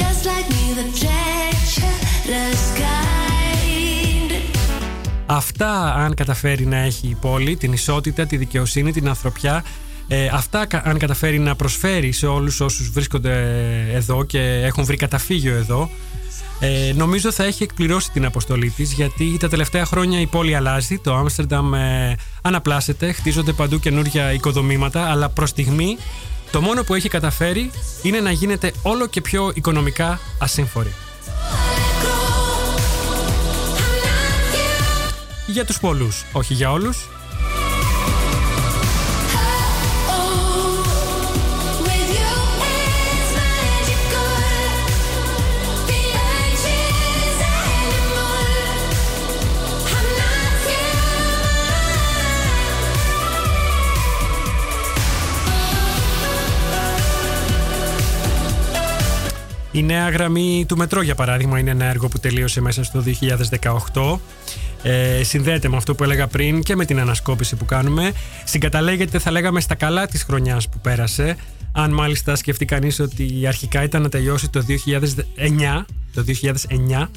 [0.00, 2.83] Just like me, the treacherous kind.
[5.26, 9.64] Αυτά αν καταφέρει να έχει η πόλη, την ισότητα, τη δικαιοσύνη, την ανθρωπιά,
[10.08, 13.32] ε, αυτά κα- αν καταφέρει να προσφέρει σε όλους όσους βρίσκονται
[13.92, 15.90] εδώ και έχουν βρει καταφύγιο εδώ,
[16.60, 20.98] ε, νομίζω θα έχει εκπληρώσει την αποστολή της γιατί τα τελευταία χρόνια η πόλη αλλάζει,
[20.98, 25.96] το Άμστερνταμ ε, αναπλάσσεται, χτίζονται παντού καινούργια οικοδομήματα, αλλά προς στιγμή
[26.50, 27.70] το μόνο που έχει καταφέρει
[28.02, 30.92] είναι να γίνεται όλο και πιο οικονομικά ασύμφορη.
[35.46, 37.08] Για τους πολλούς, όχι για όλους.
[41.86, 42.34] With you,
[42.74, 44.34] it's magical.
[45.88, 48.46] The edges animal.
[49.96, 50.54] I'm not
[59.72, 63.02] Η νέα γραμμή του μετρό, για παράδειγμα, είναι ένα έργο που τελείωσε μέσα στο
[63.92, 64.18] 2018.
[64.86, 68.12] Ε, συνδέεται με αυτό που έλεγα πριν και με την ανασκόπηση που κάνουμε.
[68.44, 71.36] Συγκαταλέγεται, θα λέγαμε, στα καλά της χρονιάς που πέρασε.
[71.72, 76.24] Αν μάλιστα σκεφτεί κανείς ότι αρχικά ήταν να τελειώσει το 2009, το
[77.00, 77.08] 2009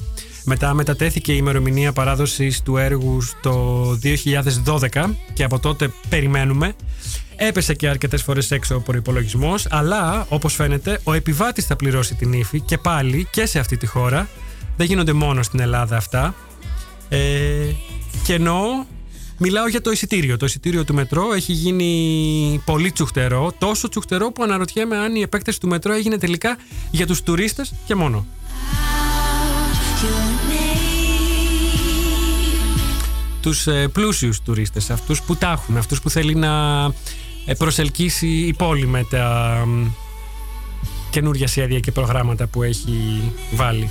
[0.44, 3.86] μετά μετατέθηκε η ημερομηνία παράδοσης του έργου στο
[4.64, 6.74] 2012 και από τότε περιμένουμε.
[7.36, 12.32] Έπεσε και αρκετές φορές έξω ο προπολογισμό, αλλά όπως φαίνεται ο επιβάτης θα πληρώσει την
[12.32, 14.28] ύφη και πάλι και σε αυτή τη χώρα.
[14.76, 16.34] Δεν γίνονται μόνο στην Ελλάδα αυτά.
[17.08, 17.18] Ε,
[18.24, 18.86] και εννοώ
[19.40, 20.36] Μιλάω για το εισιτήριο.
[20.36, 23.52] Το εισιτήριο του μετρό έχει γίνει πολύ τσουχτερό.
[23.58, 26.56] Τόσο τσουχτερό που αναρωτιέμαι αν η επέκταση του μετρό έγινε τελικά
[26.90, 28.26] για τους τουρίστες και μόνο.
[33.42, 36.84] Τους ε, πλούσιους τουρίστες, αυτούς που τα έχουν, αυτούς που θέλει να
[37.44, 39.86] ε, προσελκύσει η πόλη με τα μ,
[41.10, 43.22] καινούργια σχέδια και προγράμματα που έχει
[43.54, 43.90] βάλει.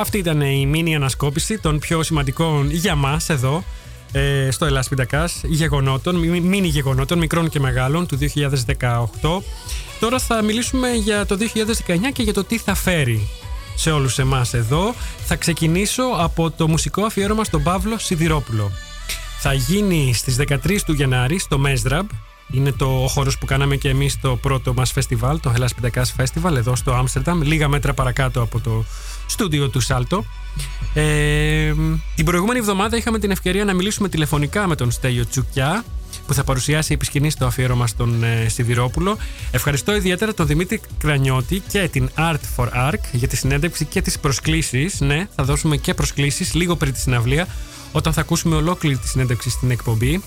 [0.00, 3.64] Αυτή ήταν η μίνι ανασκόπηση των πιο σημαντικών για μας εδώ
[4.12, 9.42] ε, στο Ελλάς Πιντακάς γεγονότων, μι- μίνι γεγονότων μικρών και μεγάλων του 2018.
[10.00, 11.36] Τώρα θα μιλήσουμε για το
[11.86, 13.28] 2019 και για το τι θα φέρει
[13.74, 14.94] σε όλους εμάς εδώ.
[15.26, 18.72] Θα ξεκινήσω από το μουσικό αφιέρωμα στον Παύλο Σιδηρόπουλο.
[19.40, 22.02] Θα γίνει στις 13 του Γενάρη στο Mesdrab.
[22.52, 26.14] Είναι το ο χώρος που κάναμε και εμείς το πρώτο μας φεστιβάλ, το Hellas Πιντακάς
[26.18, 28.84] Festival, εδώ στο Άμστερνταμ, λίγα μέτρα παρακάτω από το
[29.26, 30.24] στούντιο του Σάλτο.
[30.94, 31.72] Ε,
[32.14, 35.84] την προηγούμενη εβδομάδα είχαμε την ευκαιρία να μιλήσουμε τηλεφωνικά με τον Στέλιο Τσουκιά,
[36.26, 39.16] που θα παρουσιάσει επισκηνή στο αφιέρωμα στον ε, Σιδηρόπουλο.
[39.50, 44.18] Ευχαριστώ ιδιαίτερα τον Δημήτρη Κρανιώτη και την Art for Arc για τη συνέντευξη και τις
[44.18, 45.00] προσκλήσεις.
[45.00, 47.46] Ναι, θα δώσουμε και προσκλήσεις λίγο πριν τη συναυλία,
[47.92, 50.22] όταν θα ακούσουμε ολόκληρη τη συνέντευξη στην εκπομπή.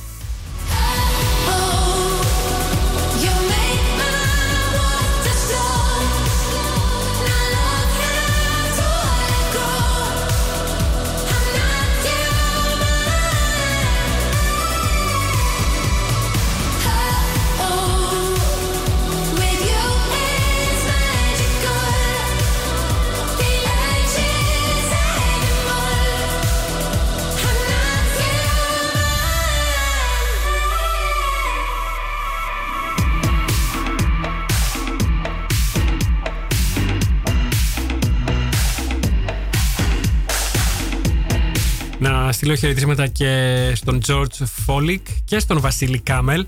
[42.41, 46.45] Στείλω χαιρετίσματα και στον George Φόλικ και στον Βασίλη Κάμελ.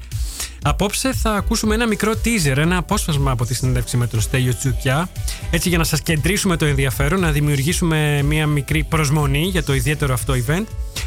[0.61, 5.09] Απόψε θα ακούσουμε ένα μικρό teaser, ένα απόσπασμα από τη συνέντευξη με τον Στέλιο Τσουκιά.
[5.51, 10.13] Έτσι για να σας κεντρήσουμε το ενδιαφέρον, να δημιουργήσουμε μια μικρή προσμονή για το ιδιαίτερο
[10.13, 10.63] αυτό event.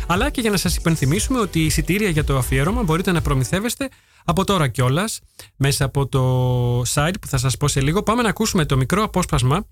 [0.06, 3.88] Αλλά και για να σας υπενθυμίσουμε ότι η εισιτήρια για το αφιέρωμα μπορείτε να προμηθεύεστε
[4.24, 5.20] από τώρα κιόλας
[5.56, 8.02] μέσα από το site που θα σας πω σε λίγο.
[8.02, 9.66] Πάμε να ακούσουμε το μικρό απόσπασμα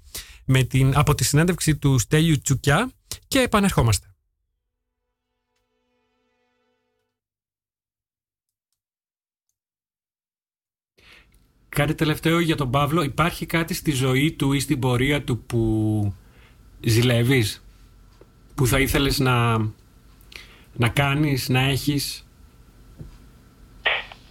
[0.44, 2.90] με την, από τη συνέντευξη του Στέλιου Τσουκιά
[3.28, 4.13] και επανερχόμαστε.
[11.74, 13.02] Κάτι τελευταίο για τον Παύλο.
[13.02, 15.62] Υπάρχει κάτι στη ζωή του ή στην πορεία του που
[16.80, 17.64] ζηλεύεις,
[18.54, 19.56] που θα ήθελες να,
[20.72, 22.26] να κάνεις, να έχεις;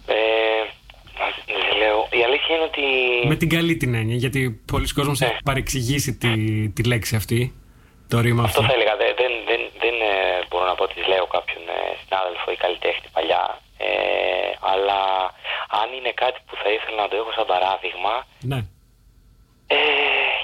[0.06, 0.14] Ε,
[1.46, 2.08] δεν λέω.
[2.20, 2.82] Η αλήθεια είναι ότι.
[3.28, 5.26] Με την καλή την έννοια, γιατί πολλοί κόσμος Ναι.
[5.26, 6.32] έχει παρεξηγήσει τη,
[6.68, 7.54] τη λέξη αυτή,
[8.08, 8.60] το ρήμα αυτό.
[8.60, 8.96] Αυτό θα έλεγα.
[8.96, 13.08] Δεν, δεν, δεν, δεν ε, μπορώ να πω ότι λέω κάποιον ε, συνάδελφο ή καλλιτέχνη
[13.16, 13.44] παλιά.
[13.78, 13.88] Ε,
[14.72, 15.00] αλλά
[15.68, 18.56] αν είναι κάτι που θα ήθελα να το έχω σαν παράδειγμα, Ναι.
[19.66, 19.76] ε,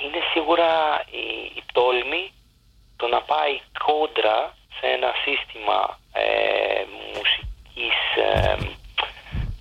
[0.05, 0.71] είναι σίγουρα
[1.11, 1.25] η,
[1.61, 2.33] η τόλμη
[2.97, 6.83] το να πάει κόντρα σε ένα σύστημα ε,
[7.15, 8.57] μουσικής, ε,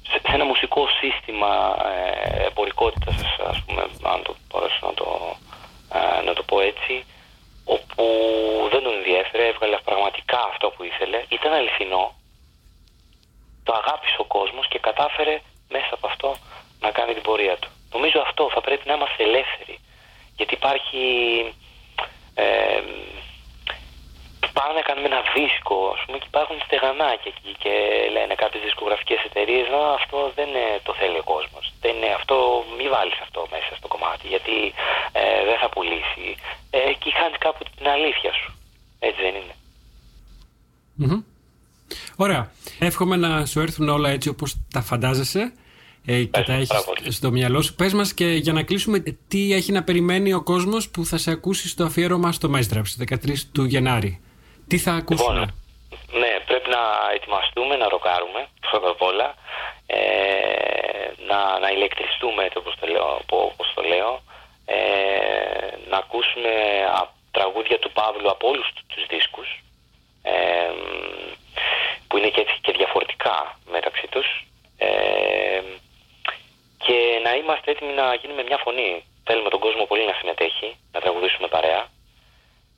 [0.09, 5.35] σε, σε ένα μουσικό σύστημα ε, εμπορικότητας, ας- ας πούμε, αν το μπορέσω να το,
[5.93, 7.05] ε, να το πω έτσι,
[7.65, 8.03] όπου
[8.71, 12.13] δεν τον ενδιέφερε, έβγαλε πραγματικά αυτό που ήθελε, ήταν αληθινό,
[13.63, 16.35] το αγάπησε ο κόσμος και κατάφερε μέσα από αυτό
[16.79, 17.69] να κάνει την πορεία του.
[17.93, 19.79] Νομίζω αυτό θα πρέπει να είμαστε ελεύθεροι.
[20.37, 21.03] Γιατί υπάρχει...
[22.33, 22.81] Ε,
[24.53, 27.73] πάμε να κάνουμε ένα δίσκο, ας πούμε, και υπάρχουν στεγανάκια εκεί και
[28.15, 31.65] λένε κάποιες δισκογραφικές εταιρείες «Α, αυτό δεν ε, το θέλει ο κόσμος.
[31.83, 32.37] Δεν είναι αυτό,
[32.77, 34.57] μη βάλεις αυτό μέσα στο κομμάτι, γιατί
[35.11, 36.27] ε, δεν θα πουλήσει.
[36.69, 38.49] Ε, και χάνεις κάπου την αλήθεια σου.
[38.99, 39.55] Έτσι δεν είναι.
[40.95, 41.21] Μμμ.
[42.21, 42.51] Ωραία.
[42.79, 45.53] Εύχομαι να σου έρθουν όλα έτσι όπως τα φαντάζεσαι
[46.05, 47.75] ε, και τα έχεις στο μυαλό σου.
[47.75, 51.31] Πες μας και για να κλείσουμε τι έχει να περιμένει ο κόσμος που θα σε
[51.31, 54.21] ακούσει στο αφιέρωμα στο Μέστραπ στις 13 του Γενάρη.
[54.67, 55.35] Τι θα ακούσουν.
[56.21, 56.83] Ναι, πρέπει να
[57.15, 59.27] ετοιμαστούμε, να ροκάρουμε πρώτα απ' όλα.
[59.85, 60.01] Ε,
[61.29, 63.07] να, να ηλεκτριστούμε, έτσι όπως το λέω.
[63.51, 64.11] Όπως το λέω.
[64.65, 64.77] Ε,
[65.91, 66.51] να ακούσουμε
[66.97, 66.99] α,
[67.37, 69.49] τραγούδια του Παύλου από όλους του- τους δίσκους.
[72.39, 74.27] Ε, που είναι και έτσι και διαφορετικά μεταξύ τους.
[74.77, 75.61] Ε,
[76.85, 79.03] και να είμαστε έτοιμοι να γίνουμε μια φωνή.
[79.23, 81.87] Θέλουμε τον κόσμο πολύ να συμμετέχει, να τραγουδήσουμε παρέα.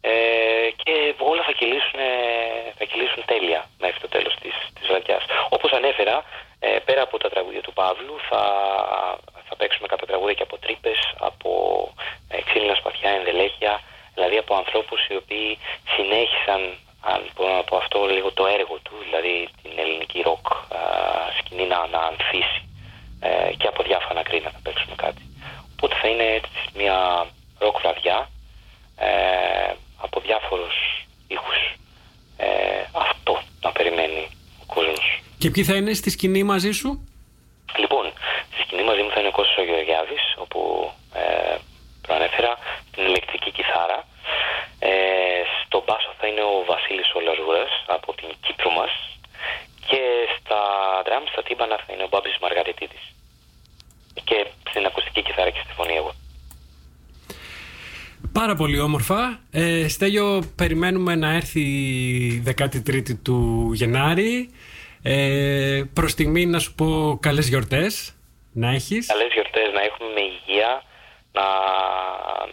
[0.01, 5.24] Ε, και όλα θα κυλήσουν, ε, θα κυλήσουν τέλεια μέχρι το τέλος της, της βραδιάς.
[5.49, 6.24] Όπως ανέφερα,
[6.59, 8.43] ε, πέρα από τα τραγούδια του Παύλου θα,
[9.47, 11.49] θα παίξουμε κάποια τραγούδια και από τρύπες, από
[12.30, 13.82] ε, ξύλινα σπαθιά, ενδελέχεια,
[14.14, 15.59] δηλαδή από ανθρώπους οι οποίοι
[15.95, 20.58] συνέχισαν αν μπορώ να πω αυτό λίγο το έργο του, δηλαδή την ελληνική ροκ α,
[21.38, 22.62] σκηνή να, να ανθίσει
[23.20, 25.22] ε, και από διάφορα να κρίνει να παίξουμε κάτι.
[25.74, 27.28] Οπότε θα είναι έτσι μια
[27.60, 28.30] ροκ βραδιά
[28.97, 30.76] ε, από διάφορους
[31.28, 31.60] ήχους.
[32.38, 34.30] Ε, αυτό να περιμένει
[34.62, 35.20] ο κόσμος.
[35.38, 36.89] Και ποιοι θα είναι στη σκηνή μαζί σου;
[37.78, 38.14] Λοιπόν,
[38.52, 41.56] στη σκηνή μαζί μου θα είναι ο Κώστας ο Γεωργιάδης, όπου ε,
[42.02, 42.58] προανέφερα
[42.91, 44.08] την ηλεκτρική κιθάρα.
[44.80, 48.91] Ε, στο μπάσο θα είναι ο Βασίλης ο Λαζούρας από την Κύπρο μας
[49.88, 50.02] και
[50.38, 50.62] στα
[51.06, 51.93] drums, στα τύμπανα θα
[52.68, 53.16] είναι ο Μπάμπης Μαργαριτίδης.
[54.24, 56.14] Και στην ακουστική κιθάρα και στη φωνή εγώ.
[58.32, 59.39] Πάρα πολύ όμορφα.
[59.51, 64.49] Ε, Στέλιο, περιμένουμε να έρθει η 13η του Γενάρη.
[65.03, 68.16] Ε, προς στιγμή να σου πω καλές γιορτές
[68.51, 69.07] να έχεις.
[69.07, 70.84] Καλές γιορτές να έχουμε με υγεία,
[71.32, 71.43] να,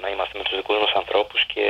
[0.01, 1.67] να είμαστε με τους δικούς μας ανθρώπους και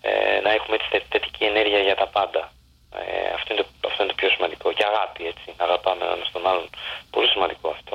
[0.00, 2.52] ε, να έχουμε έτσι θε- θετική ενέργεια για τα πάντα.
[2.94, 4.72] Ε, αυτό, είναι το, αυτό είναι το πιο σημαντικό.
[4.72, 5.46] Και αγάπη, έτσι.
[5.58, 6.66] Να αγαπάμε ένας τον άλλον.
[7.10, 7.94] Πολύ σημαντικό αυτό.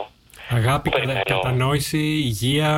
[0.59, 1.23] Αγάπη, κατα- Περιμένω.
[1.35, 1.97] κατανόηση,
[2.31, 2.71] υγεία.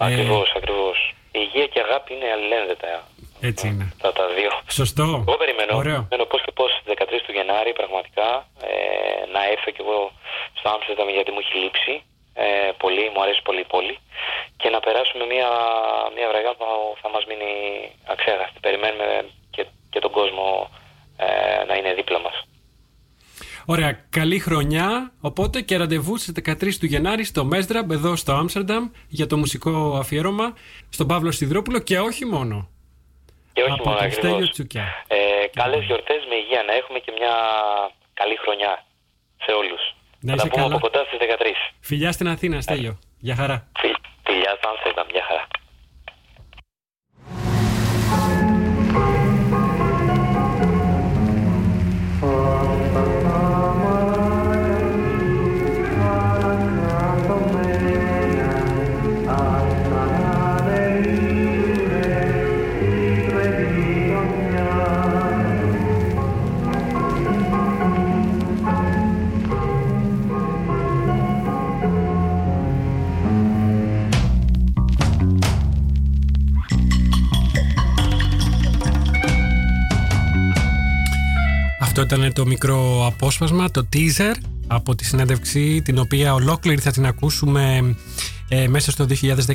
[0.00, 0.98] Ε, Ακριβώς, ακριβώς.
[1.38, 2.90] Η υγεία και η αγάπη είναι αλληλένδετα.
[3.40, 3.86] έτσι είναι.
[4.02, 4.50] Τα, τα δύο.
[4.80, 5.06] Σωστό.
[5.26, 5.72] Εγώ περιμένω.
[5.82, 6.00] Ωραίο.
[6.08, 8.28] Περιμένω πώς και πώς 13 του Γενάρη πραγματικά
[8.68, 8.70] ε,
[9.34, 10.00] να έρθω κι εγώ
[10.58, 11.94] στο Άμστερνταμ γιατί μου έχει λείψει
[12.34, 13.94] ε, πολύ, μου αρέσει πολύ η πόλη
[14.60, 15.48] και να περάσουμε μια,
[16.16, 16.64] μια βραδιά που
[17.02, 17.52] θα μας μείνει
[18.14, 18.58] αξέχαστη.
[18.66, 19.08] Περιμένουμε
[19.54, 19.62] και,
[19.92, 20.46] και τον κόσμο
[21.26, 22.42] ε, να είναι δίπλα μας.
[23.66, 25.12] Ωραία, καλή χρονιά.
[25.20, 29.96] Οπότε και ραντεβού στις 13 του Γενάρη στο Μέσδραμπ εδώ στο Άμστερνταμ για το μουσικό
[29.98, 30.54] αφιέρωμα
[30.88, 32.68] στον Παύλο Σιδρόπουλο και όχι μόνο.
[33.52, 34.24] Και όχι Από μόνο τον ακριβώς.
[34.30, 34.84] Στέλιο Τσουκιά.
[35.08, 35.16] Ε,
[35.60, 37.32] καλές γιορτές με υγεία να έχουμε και μια
[38.14, 38.84] καλή χρονιά
[39.44, 39.82] σε όλους.
[40.20, 40.74] Να θα τα είσαι πούμε καλά.
[40.76, 41.54] από κοντά στις 13.
[41.80, 42.98] Φιλιά στην Αθήνα, Στέλιο.
[43.18, 43.56] Γεια χαρά.
[43.80, 45.44] Φι- Φιλιά στο Άμστερνταμ, μια χαρά.
[82.00, 84.34] Αυτό ήταν το μικρό απόσπασμα, το teaser
[84.66, 87.94] από τη συνέντευξη την οποία ολόκληρη θα την ακούσουμε
[88.48, 89.06] ε, μέσα στο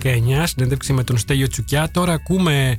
[0.01, 0.09] 2019,
[0.43, 1.89] συνέντευξη με τον Στέλιο Τσουκιά.
[1.91, 2.75] Τώρα ακούμε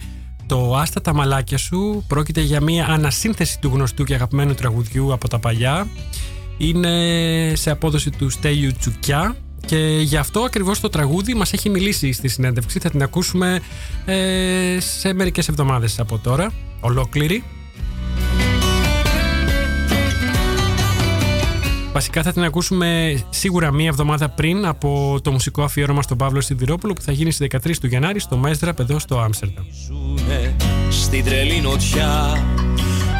[0.47, 5.29] το «Άστα τα μαλάκια σου», πρόκειται για μια ανασύνθεση του γνωστού και αγαπημένου τραγουδιού από
[5.29, 5.89] τα παλιά.
[6.59, 9.37] Είναι σε απόδοση του Στέλιου Τσουκιά
[9.67, 12.79] και γι' αυτό ακριβώς το τραγούδι μας έχει μιλήσει στη συνέντευξη.
[12.79, 13.61] Θα την ακούσουμε
[14.05, 17.45] ε, σε μερικές εβδομάδες από τώρα, ολόκληρη.
[21.95, 26.92] Βασικά θα την ακούσουμε σίγουρα μία εβδομάδα πριν από το μουσικό αφιέρωμα στον Παύλο Σιδηρόπουλο
[26.92, 29.64] που θα γίνει στις 13 του Γενάρη στο Μέστραπ εδώ στο Άμστερνταμ.
[29.86, 30.57] ζουνε
[30.90, 32.45] στην τρελή νοτιά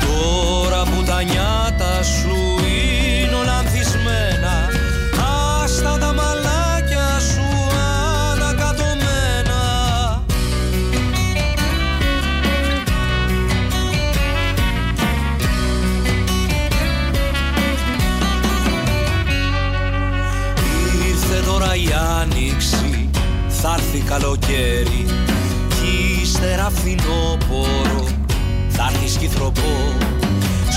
[0.01, 2.64] Τώρα που τα νιάτα σου
[23.67, 25.07] θα έρθει καλοκαίρι.
[25.69, 28.05] Κι ύστερα φθινόπορο,
[28.69, 29.95] θα έρθει σκυθροπό.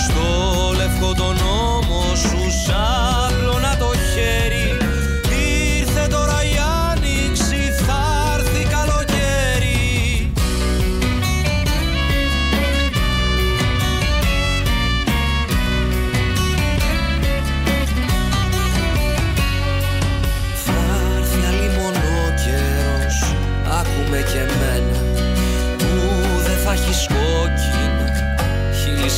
[0.03, 0.27] Στο
[0.75, 3.76] λευκό τον νόμο σου σάπλωνα το χέρι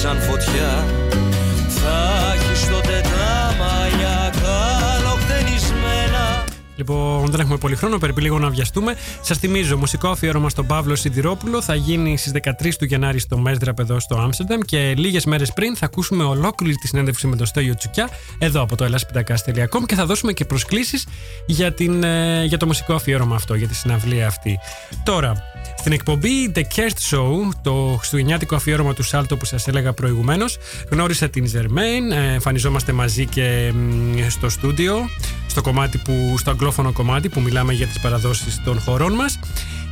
[0.02, 0.86] σαν φωτιά
[1.68, 6.44] Θα έχεις τότε τα μαλλιά καλοκτενισμένα
[6.76, 8.96] Λοιπόν, δεν έχουμε πολύ χρόνο, πρέπει λίγο να βιαστούμε.
[9.22, 13.80] Σας θυμίζω, μουσικό αφιέρωμα στον Παύλο Σιδηρόπουλο θα γίνει στις 13 του Γενάρη στο Μέστραπ
[13.80, 17.76] εδώ στο Άμστερνταμ και λίγες μέρες πριν θα ακούσουμε ολόκληρη τη συνέντευξη με τον Στέλιο
[17.76, 21.08] Τσουκιά εδώ από το elaspitakas.com και θα δώσουμε και προσκλήσεις
[21.46, 24.60] για, την, ε, για το μουσικό αφιέρωμα αυτό, για τη συναυλία αυτή.
[25.04, 25.44] Τώρα,
[25.78, 30.58] στην εκπομπή The Kerst Show, το χριστουγεννιάτικο αφιέρωμα του Σάλτο που σας έλεγα προηγουμένως,
[30.90, 32.12] γνώρισα την Ζερμέν.
[32.12, 35.10] ε, Εμφανιζόμαστε μαζί και μ, στο στούντιο,
[35.48, 39.40] στο, κομμάτι που, στο αγγλόφωνο κομμάτι που μιλάμε για τις παραδόσεις των χωρών μας.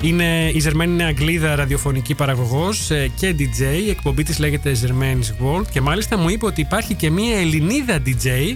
[0.01, 3.84] Είναι, η Ζερμέν είναι Αγγλίδα ραδιοφωνική παραγωγός και DJ.
[3.86, 7.99] Η εκπομπή της λέγεται Zermain's World και μάλιστα μου είπε ότι υπάρχει και μία Ελληνίδα
[8.05, 8.55] DJ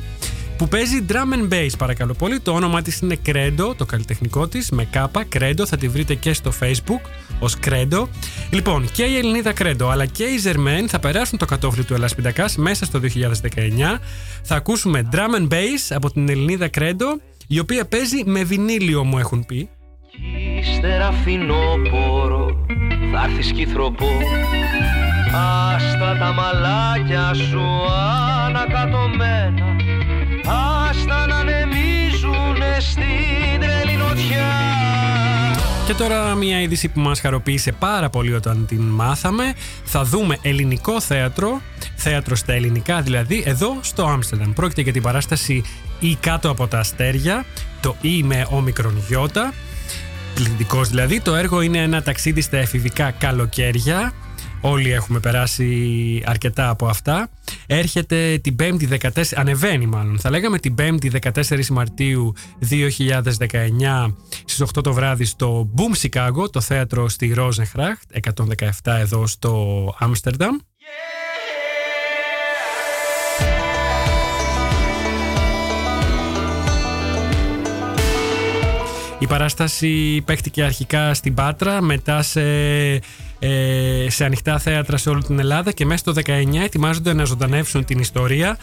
[0.62, 2.40] που παίζει drum and bass παρακαλώ πολύ.
[2.40, 6.34] Το όνομά της είναι Credo, το καλλιτεχνικό της, με κάπα, Credo, θα τη βρείτε και
[6.34, 7.10] στο facebook
[7.40, 8.08] ως Credo.
[8.52, 12.16] Λοιπόν, και η Ελληνίδα Credo αλλά και η Zermain θα περάσουν το κατόφλι του Ελλάς
[12.16, 14.00] Πιτακάς μέσα στο 2019.
[14.44, 19.18] Θα ακούσουμε drum and bass από την Ελληνίδα Credo, η οποία παίζει με βινίλιο μου
[19.18, 19.70] έχουν πει.
[20.60, 22.66] Ύστερα φινόπορο
[23.12, 24.08] θα έρθεις σκυθροπό
[25.76, 27.62] Άστα τα μαλάκια σου
[28.46, 29.91] ανακατωμένα Άστα να ανεμίζουνε
[32.82, 34.48] στην τρελή νοτιά
[35.86, 39.54] Και τώρα μια είδηση που μας χαροποίησε πάρα πολύ όταν την μάθαμε.
[39.84, 41.62] Θα δούμε ελληνικό θέατρο,
[41.96, 44.54] θέατρο στα ελληνικά δηλαδή, εδώ στο Άμστερνταμ.
[44.54, 45.64] Πρόκειται για την παράσταση
[46.00, 47.46] «Ή κάτω από τα αστέρια»,
[47.82, 49.54] το «Ή» με όμικρον γιώτα.
[50.36, 51.22] Πληθυντικός δηλαδή.
[51.22, 54.14] Το έργο είναι ένα ταξίδι στα εφηβικά καλοκαίρια.
[54.62, 57.30] Όλοι έχουμε περάσει αρκετά από αυτά.
[57.68, 62.34] Έρχεται την 5η 14, ανεβαίνει μάλλον, θα λέγαμε την 5η 14 Μαρτίου
[62.70, 64.14] 2019
[64.46, 68.20] στις 8 το βράδυ στο Boom Chicago, το θέατρο στη Rosenhracht,
[68.84, 70.56] 117 εδώ στο Άμστερνταμ.
[79.20, 82.42] Η παράσταση παίχτηκε αρχικά στην Πάτρα, μετά σε,
[83.44, 87.86] ε, σε ανοιχτά θέατρα σε όλη την Ελλάδα και μέσα στο 19 ετοιμάζονται να ζωντανεύσουν
[87.86, 88.58] την ιστορία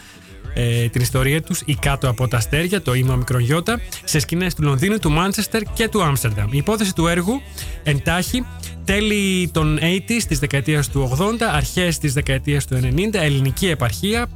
[0.53, 4.63] ε, την ιστορία τους ή κάτω από τα αστέρια, το ήμο μικρογιώτα, σε σκηνές του
[4.63, 6.47] Λονδίνου, του Μάντσεστερ και του Άμστερνταμ.
[6.53, 7.41] Η υπόθεση του έργου
[7.83, 8.45] εντάχει
[8.85, 14.27] τέλη των 80s της δεκαετίας του 80, αρχές της δεκαετίας του 90, ελληνική επαρχία,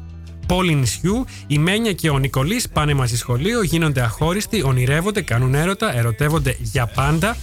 [0.47, 5.97] πόλη νησιού, η Μένια και ο Νικολής πάνε μαζί σχολείο, γίνονται αχώριστοι, ονειρεύονται, κάνουν έρωτα,
[5.97, 7.37] ερωτεύονται για πάντα.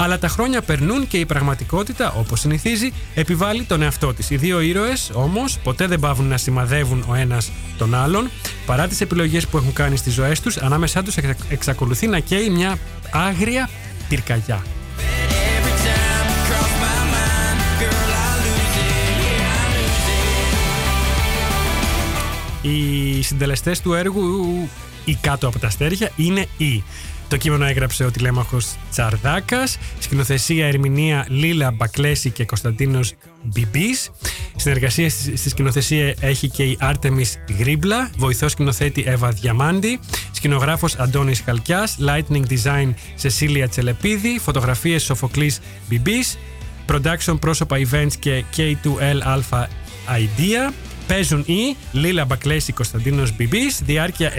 [0.00, 4.30] Αλλά τα χρόνια περνούν και η πραγματικότητα, όπως συνηθίζει, επιβάλλει τον εαυτό της.
[4.30, 8.30] Οι δύο ήρωες όμως ποτέ δεν πάβουν να σημαδεύουν ο ένας τον άλλον.
[8.66, 11.16] Παρά τις επιλογές που έχουν κάνει στις ζωές τους, ανάμεσά τους
[11.48, 12.78] εξακολουθεί να καίει μια
[13.10, 13.68] άγρια
[14.08, 14.62] πυρκαγιά.
[22.62, 24.68] Οι συντελεστές του έργου
[25.04, 26.82] ή κάτω από τα αστέρια είναι οι.
[27.28, 34.10] Το κείμενο έγραψε ο τηλέμαχος Τσαρδάκας, σκηνοθεσία ερμηνεία Λίλα Μπακλέση και Κωνσταντίνος Μπιμπής.
[34.56, 39.98] Συνεργασία στη στη σκηνοθεσία έχει και η Άρτεμις Γρίμπλα, βοηθός σκηνοθέτη Εύα Διαμάντη,
[40.32, 46.38] σκηνογράφος Αντώνης Χαλκιάς, lighting design Σεσίλια Τσελεπίδη, φωτογραφίες Σοφοκλής Μπιμπής,
[46.92, 49.62] production πρόσωπα events και K2L Alpha
[50.08, 50.72] Idea.
[51.08, 54.32] Παίζουν οι Λίλα Μπακλέση Κωνσταντίνος Μπιμπής, διάρκεια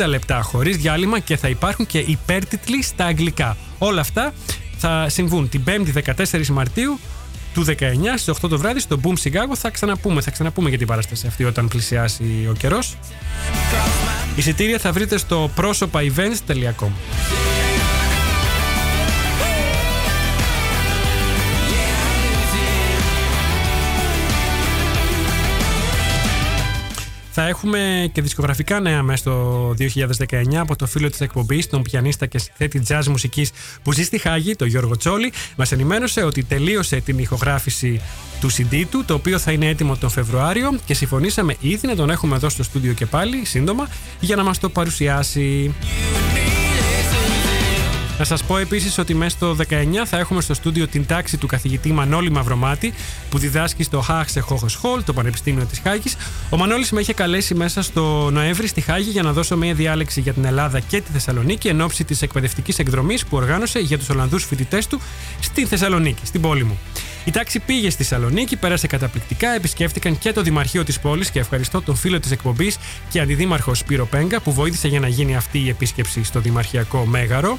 [0.00, 3.56] 70 λεπτά χωρίς διάλειμμα και θα υπάρχουν και υπέρτιτλοι στα αγγλικά.
[3.78, 4.32] Όλα αυτά
[4.76, 6.98] θα συμβούν την 5η 14 Μαρτίου
[7.54, 7.72] του 19
[8.16, 9.54] στις 8 το βράδυ στο Boom Chicago.
[9.54, 12.96] Θα ξαναπούμε, θα ξαναπούμε για την παράσταση αυτή όταν πλησιάσει ο καιρός.
[14.36, 16.90] Εισιτήρια θα βρείτε στο πρόσωπα events.com.
[27.38, 29.74] Θα έχουμε και δισκογραφικά νέα μέσα στο
[30.28, 33.50] 2019 από το φίλο της εκπομπής, τον πιανίστα και συνθέτη jazz μουσικής
[33.82, 35.32] που ζει στη Χάγη, τον Γιώργο Τσόλη.
[35.56, 38.00] Μας ενημέρωσε ότι τελείωσε την ηχογράφηση
[38.40, 42.10] του CD του, το οποίο θα είναι έτοιμο τον Φεβρουάριο και συμφωνήσαμε ήδη να τον
[42.10, 43.88] έχουμε εδώ στο στούντιο και πάλι σύντομα
[44.20, 45.74] για να μας το παρουσιάσει.
[48.18, 51.46] Να σας πω επίσης ότι μέσα στο 19 θα έχουμε στο στούντιο την τάξη του
[51.46, 52.94] καθηγητή Μανώλη Μαυρομάτη
[53.30, 56.16] που διδάσκει στο Χάξε Χόχο Χολ, το Πανεπιστήμιο της Χάγης.
[56.50, 60.20] Ο Μανώλης με είχε καλέσει μέσα στο Νοέμβρη στη Χάγη για να δώσω μια διάλεξη
[60.20, 64.08] για την Ελλάδα και τη Θεσσαλονίκη εν ώψη της εκπαιδευτικής εκδρομής που οργάνωσε για τους
[64.08, 65.00] Ολλανδούς φοιτητές του
[65.40, 66.78] στη Θεσσαλονίκη, στην πόλη μου.
[67.24, 71.82] Η τάξη πήγε στη Θεσσαλονίκη, πέρασε καταπληκτικά, επισκέφτηκαν και το Δημαρχείο της πόλης και ευχαριστώ
[71.82, 75.68] τον φίλο της εκπομπής και αντιδήμαρχο Σπύρο Πέγκα που βοήθησε για να γίνει αυτή η
[75.68, 77.58] επίσκεψη στο Δημαρχιακό Μέγαρο.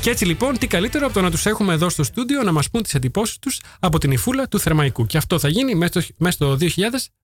[0.00, 2.70] Και έτσι λοιπόν, τι καλύτερο από το να τους έχουμε εδώ στο στούντιο να μας
[2.70, 5.06] πούν τις εντυπώσεις τους από την υφούλα του Θερμαϊκού.
[5.06, 6.56] Και αυτό θα γίνει μέσα στο, μέσα στο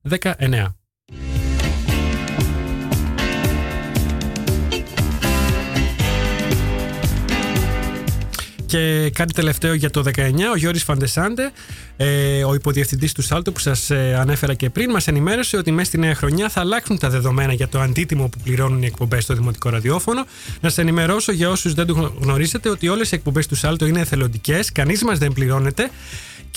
[0.09, 0.75] 2019.
[8.67, 11.53] Και κάτι τελευταίο για το 19, ο Γιώρης Φαντεσάντε,
[12.03, 15.89] ε, ο υποδιευθυντής του Σάλτο που σας ε, ανέφερα και πριν, μας ενημέρωσε ότι μέσα
[15.89, 19.35] στη νέα χρονιά θα αλλάξουν τα δεδομένα για το αντίτιμο που πληρώνουν οι εκπομπές στο
[19.35, 20.25] Δημοτικό Ραδιόφωνο.
[20.61, 24.01] Να σας ενημερώσω για όσους δεν το γνωρίζετε ότι όλες οι εκπομπές του Σάλτο είναι
[24.01, 25.91] εθελοντικές, κανείς μας δεν πληρώνεται.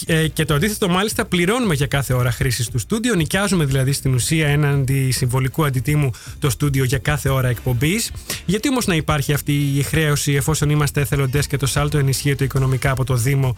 [0.06, 3.16] Ε, και το αντίθετο, μάλιστα, πληρώνουμε για κάθε ώρα χρήση του στούντιο.
[3.16, 8.12] Νοικιάζουμε δηλαδή στην ουσία έναντι συμβολικού αντιτίμου το στούντιο για κάθε ώρα εκπομπής.
[8.46, 12.92] Γιατί όμως να υπάρχει αυτή η χρέωση εφόσον είμαστε εθελοντές και το σάλτο ενισχύεται οικονομικά
[12.92, 13.58] από το Δήμο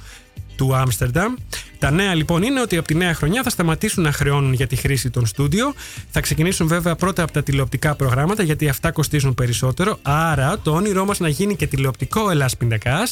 [0.55, 1.33] του Άμστερνταμ.
[1.79, 4.75] Τα νέα λοιπόν είναι ότι από τη νέα χρονιά θα σταματήσουν να χρεώνουν για τη
[4.75, 5.73] χρήση των στούντιο.
[6.09, 9.99] Θα ξεκινήσουν βέβαια πρώτα από τα τηλεοπτικά προγράμματα γιατί αυτά κοστίζουν περισσότερο.
[10.01, 13.07] Άρα το όνειρό μας να γίνει και τηλεοπτικό Ελλάς Πινδακά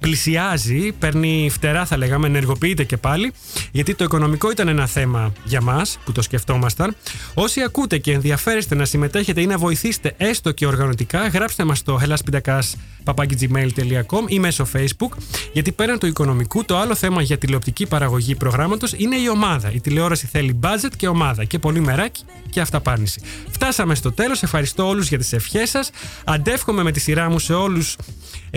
[0.00, 3.32] πλησιάζει, παίρνει φτερά θα λέγαμε, ενεργοποιείται και πάλι,
[3.72, 6.96] γιατί το οικονομικό ήταν ένα θέμα για μας που το σκεφτόμασταν.
[7.34, 12.00] Όσοι ακούτε και ενδιαφέρεστε να συμμετέχετε ή να βοηθήσετε έστω και οργανωτικά, γράψτε μας στο
[12.04, 15.10] hellaspindakas.gmail.com ή μέσω facebook,
[15.52, 19.72] γιατί πέραν του οικονομικού, το άλλο θέμα για τηλεοπτική παραγωγή προγράμματος είναι η ομάδα.
[19.72, 23.20] Η τηλεόραση θέλει budget και ομάδα και πολύ μεράκι και αυταπάρνηση.
[23.50, 24.42] Φτάσαμε στο τέλος.
[24.42, 25.90] Ευχαριστώ όλους για τις ευχές σας.
[26.24, 27.96] Αντεύχομαι με τη σειρά μου σε όλους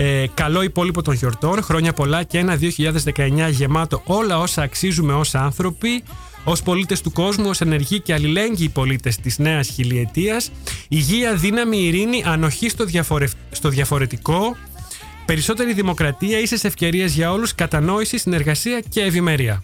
[0.00, 1.62] ε, καλό υπόλοιπο των γιορτών.
[1.62, 2.58] Χρόνια πολλά και ένα
[3.14, 6.02] 2019 γεμάτο όλα όσα αξίζουμε ως άνθρωποι.
[6.44, 10.50] Ω πολίτες του κόσμου, ως ενεργοί και αλληλέγγυοι πολίτες της νέας χιλιετίας,
[10.88, 13.26] υγεία, δύναμη, ειρήνη, ανοχή στο, διαφορε...
[13.50, 14.56] στο διαφορετικό,
[15.26, 19.62] περισσότερη δημοκρατία, ίσες ευκαιρίες για όλους, κατανόηση, συνεργασία και ευημερία.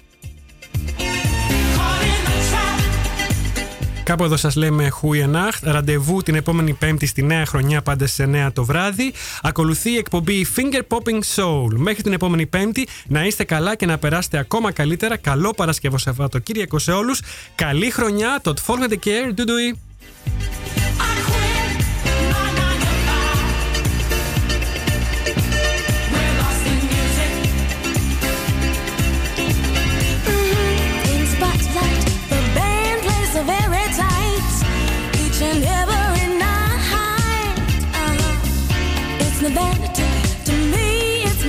[4.05, 5.64] Κάπου εδώ σας λέμε Χουιενάχτ.
[5.64, 9.12] Ραντεβού την επόμενη Πέμπτη στη νέα χρονιά, πάντα σε 9 το βράδυ.
[9.42, 11.72] Ακολουθεί η εκπομπή Finger Popping Soul.
[11.76, 15.16] Μέχρι την επόμενη Πέμπτη να είστε καλά και να περάσετε ακόμα καλύτερα.
[15.16, 17.20] Καλό Παρασκευό Σαββατοκύριακο σε όλους.
[17.55, 18.40] Καλή χρονιά.
[18.42, 19.34] Το Follow the Care.
[19.34, 19.78] Ντουντουι.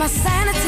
[0.06, 0.65] My sanity.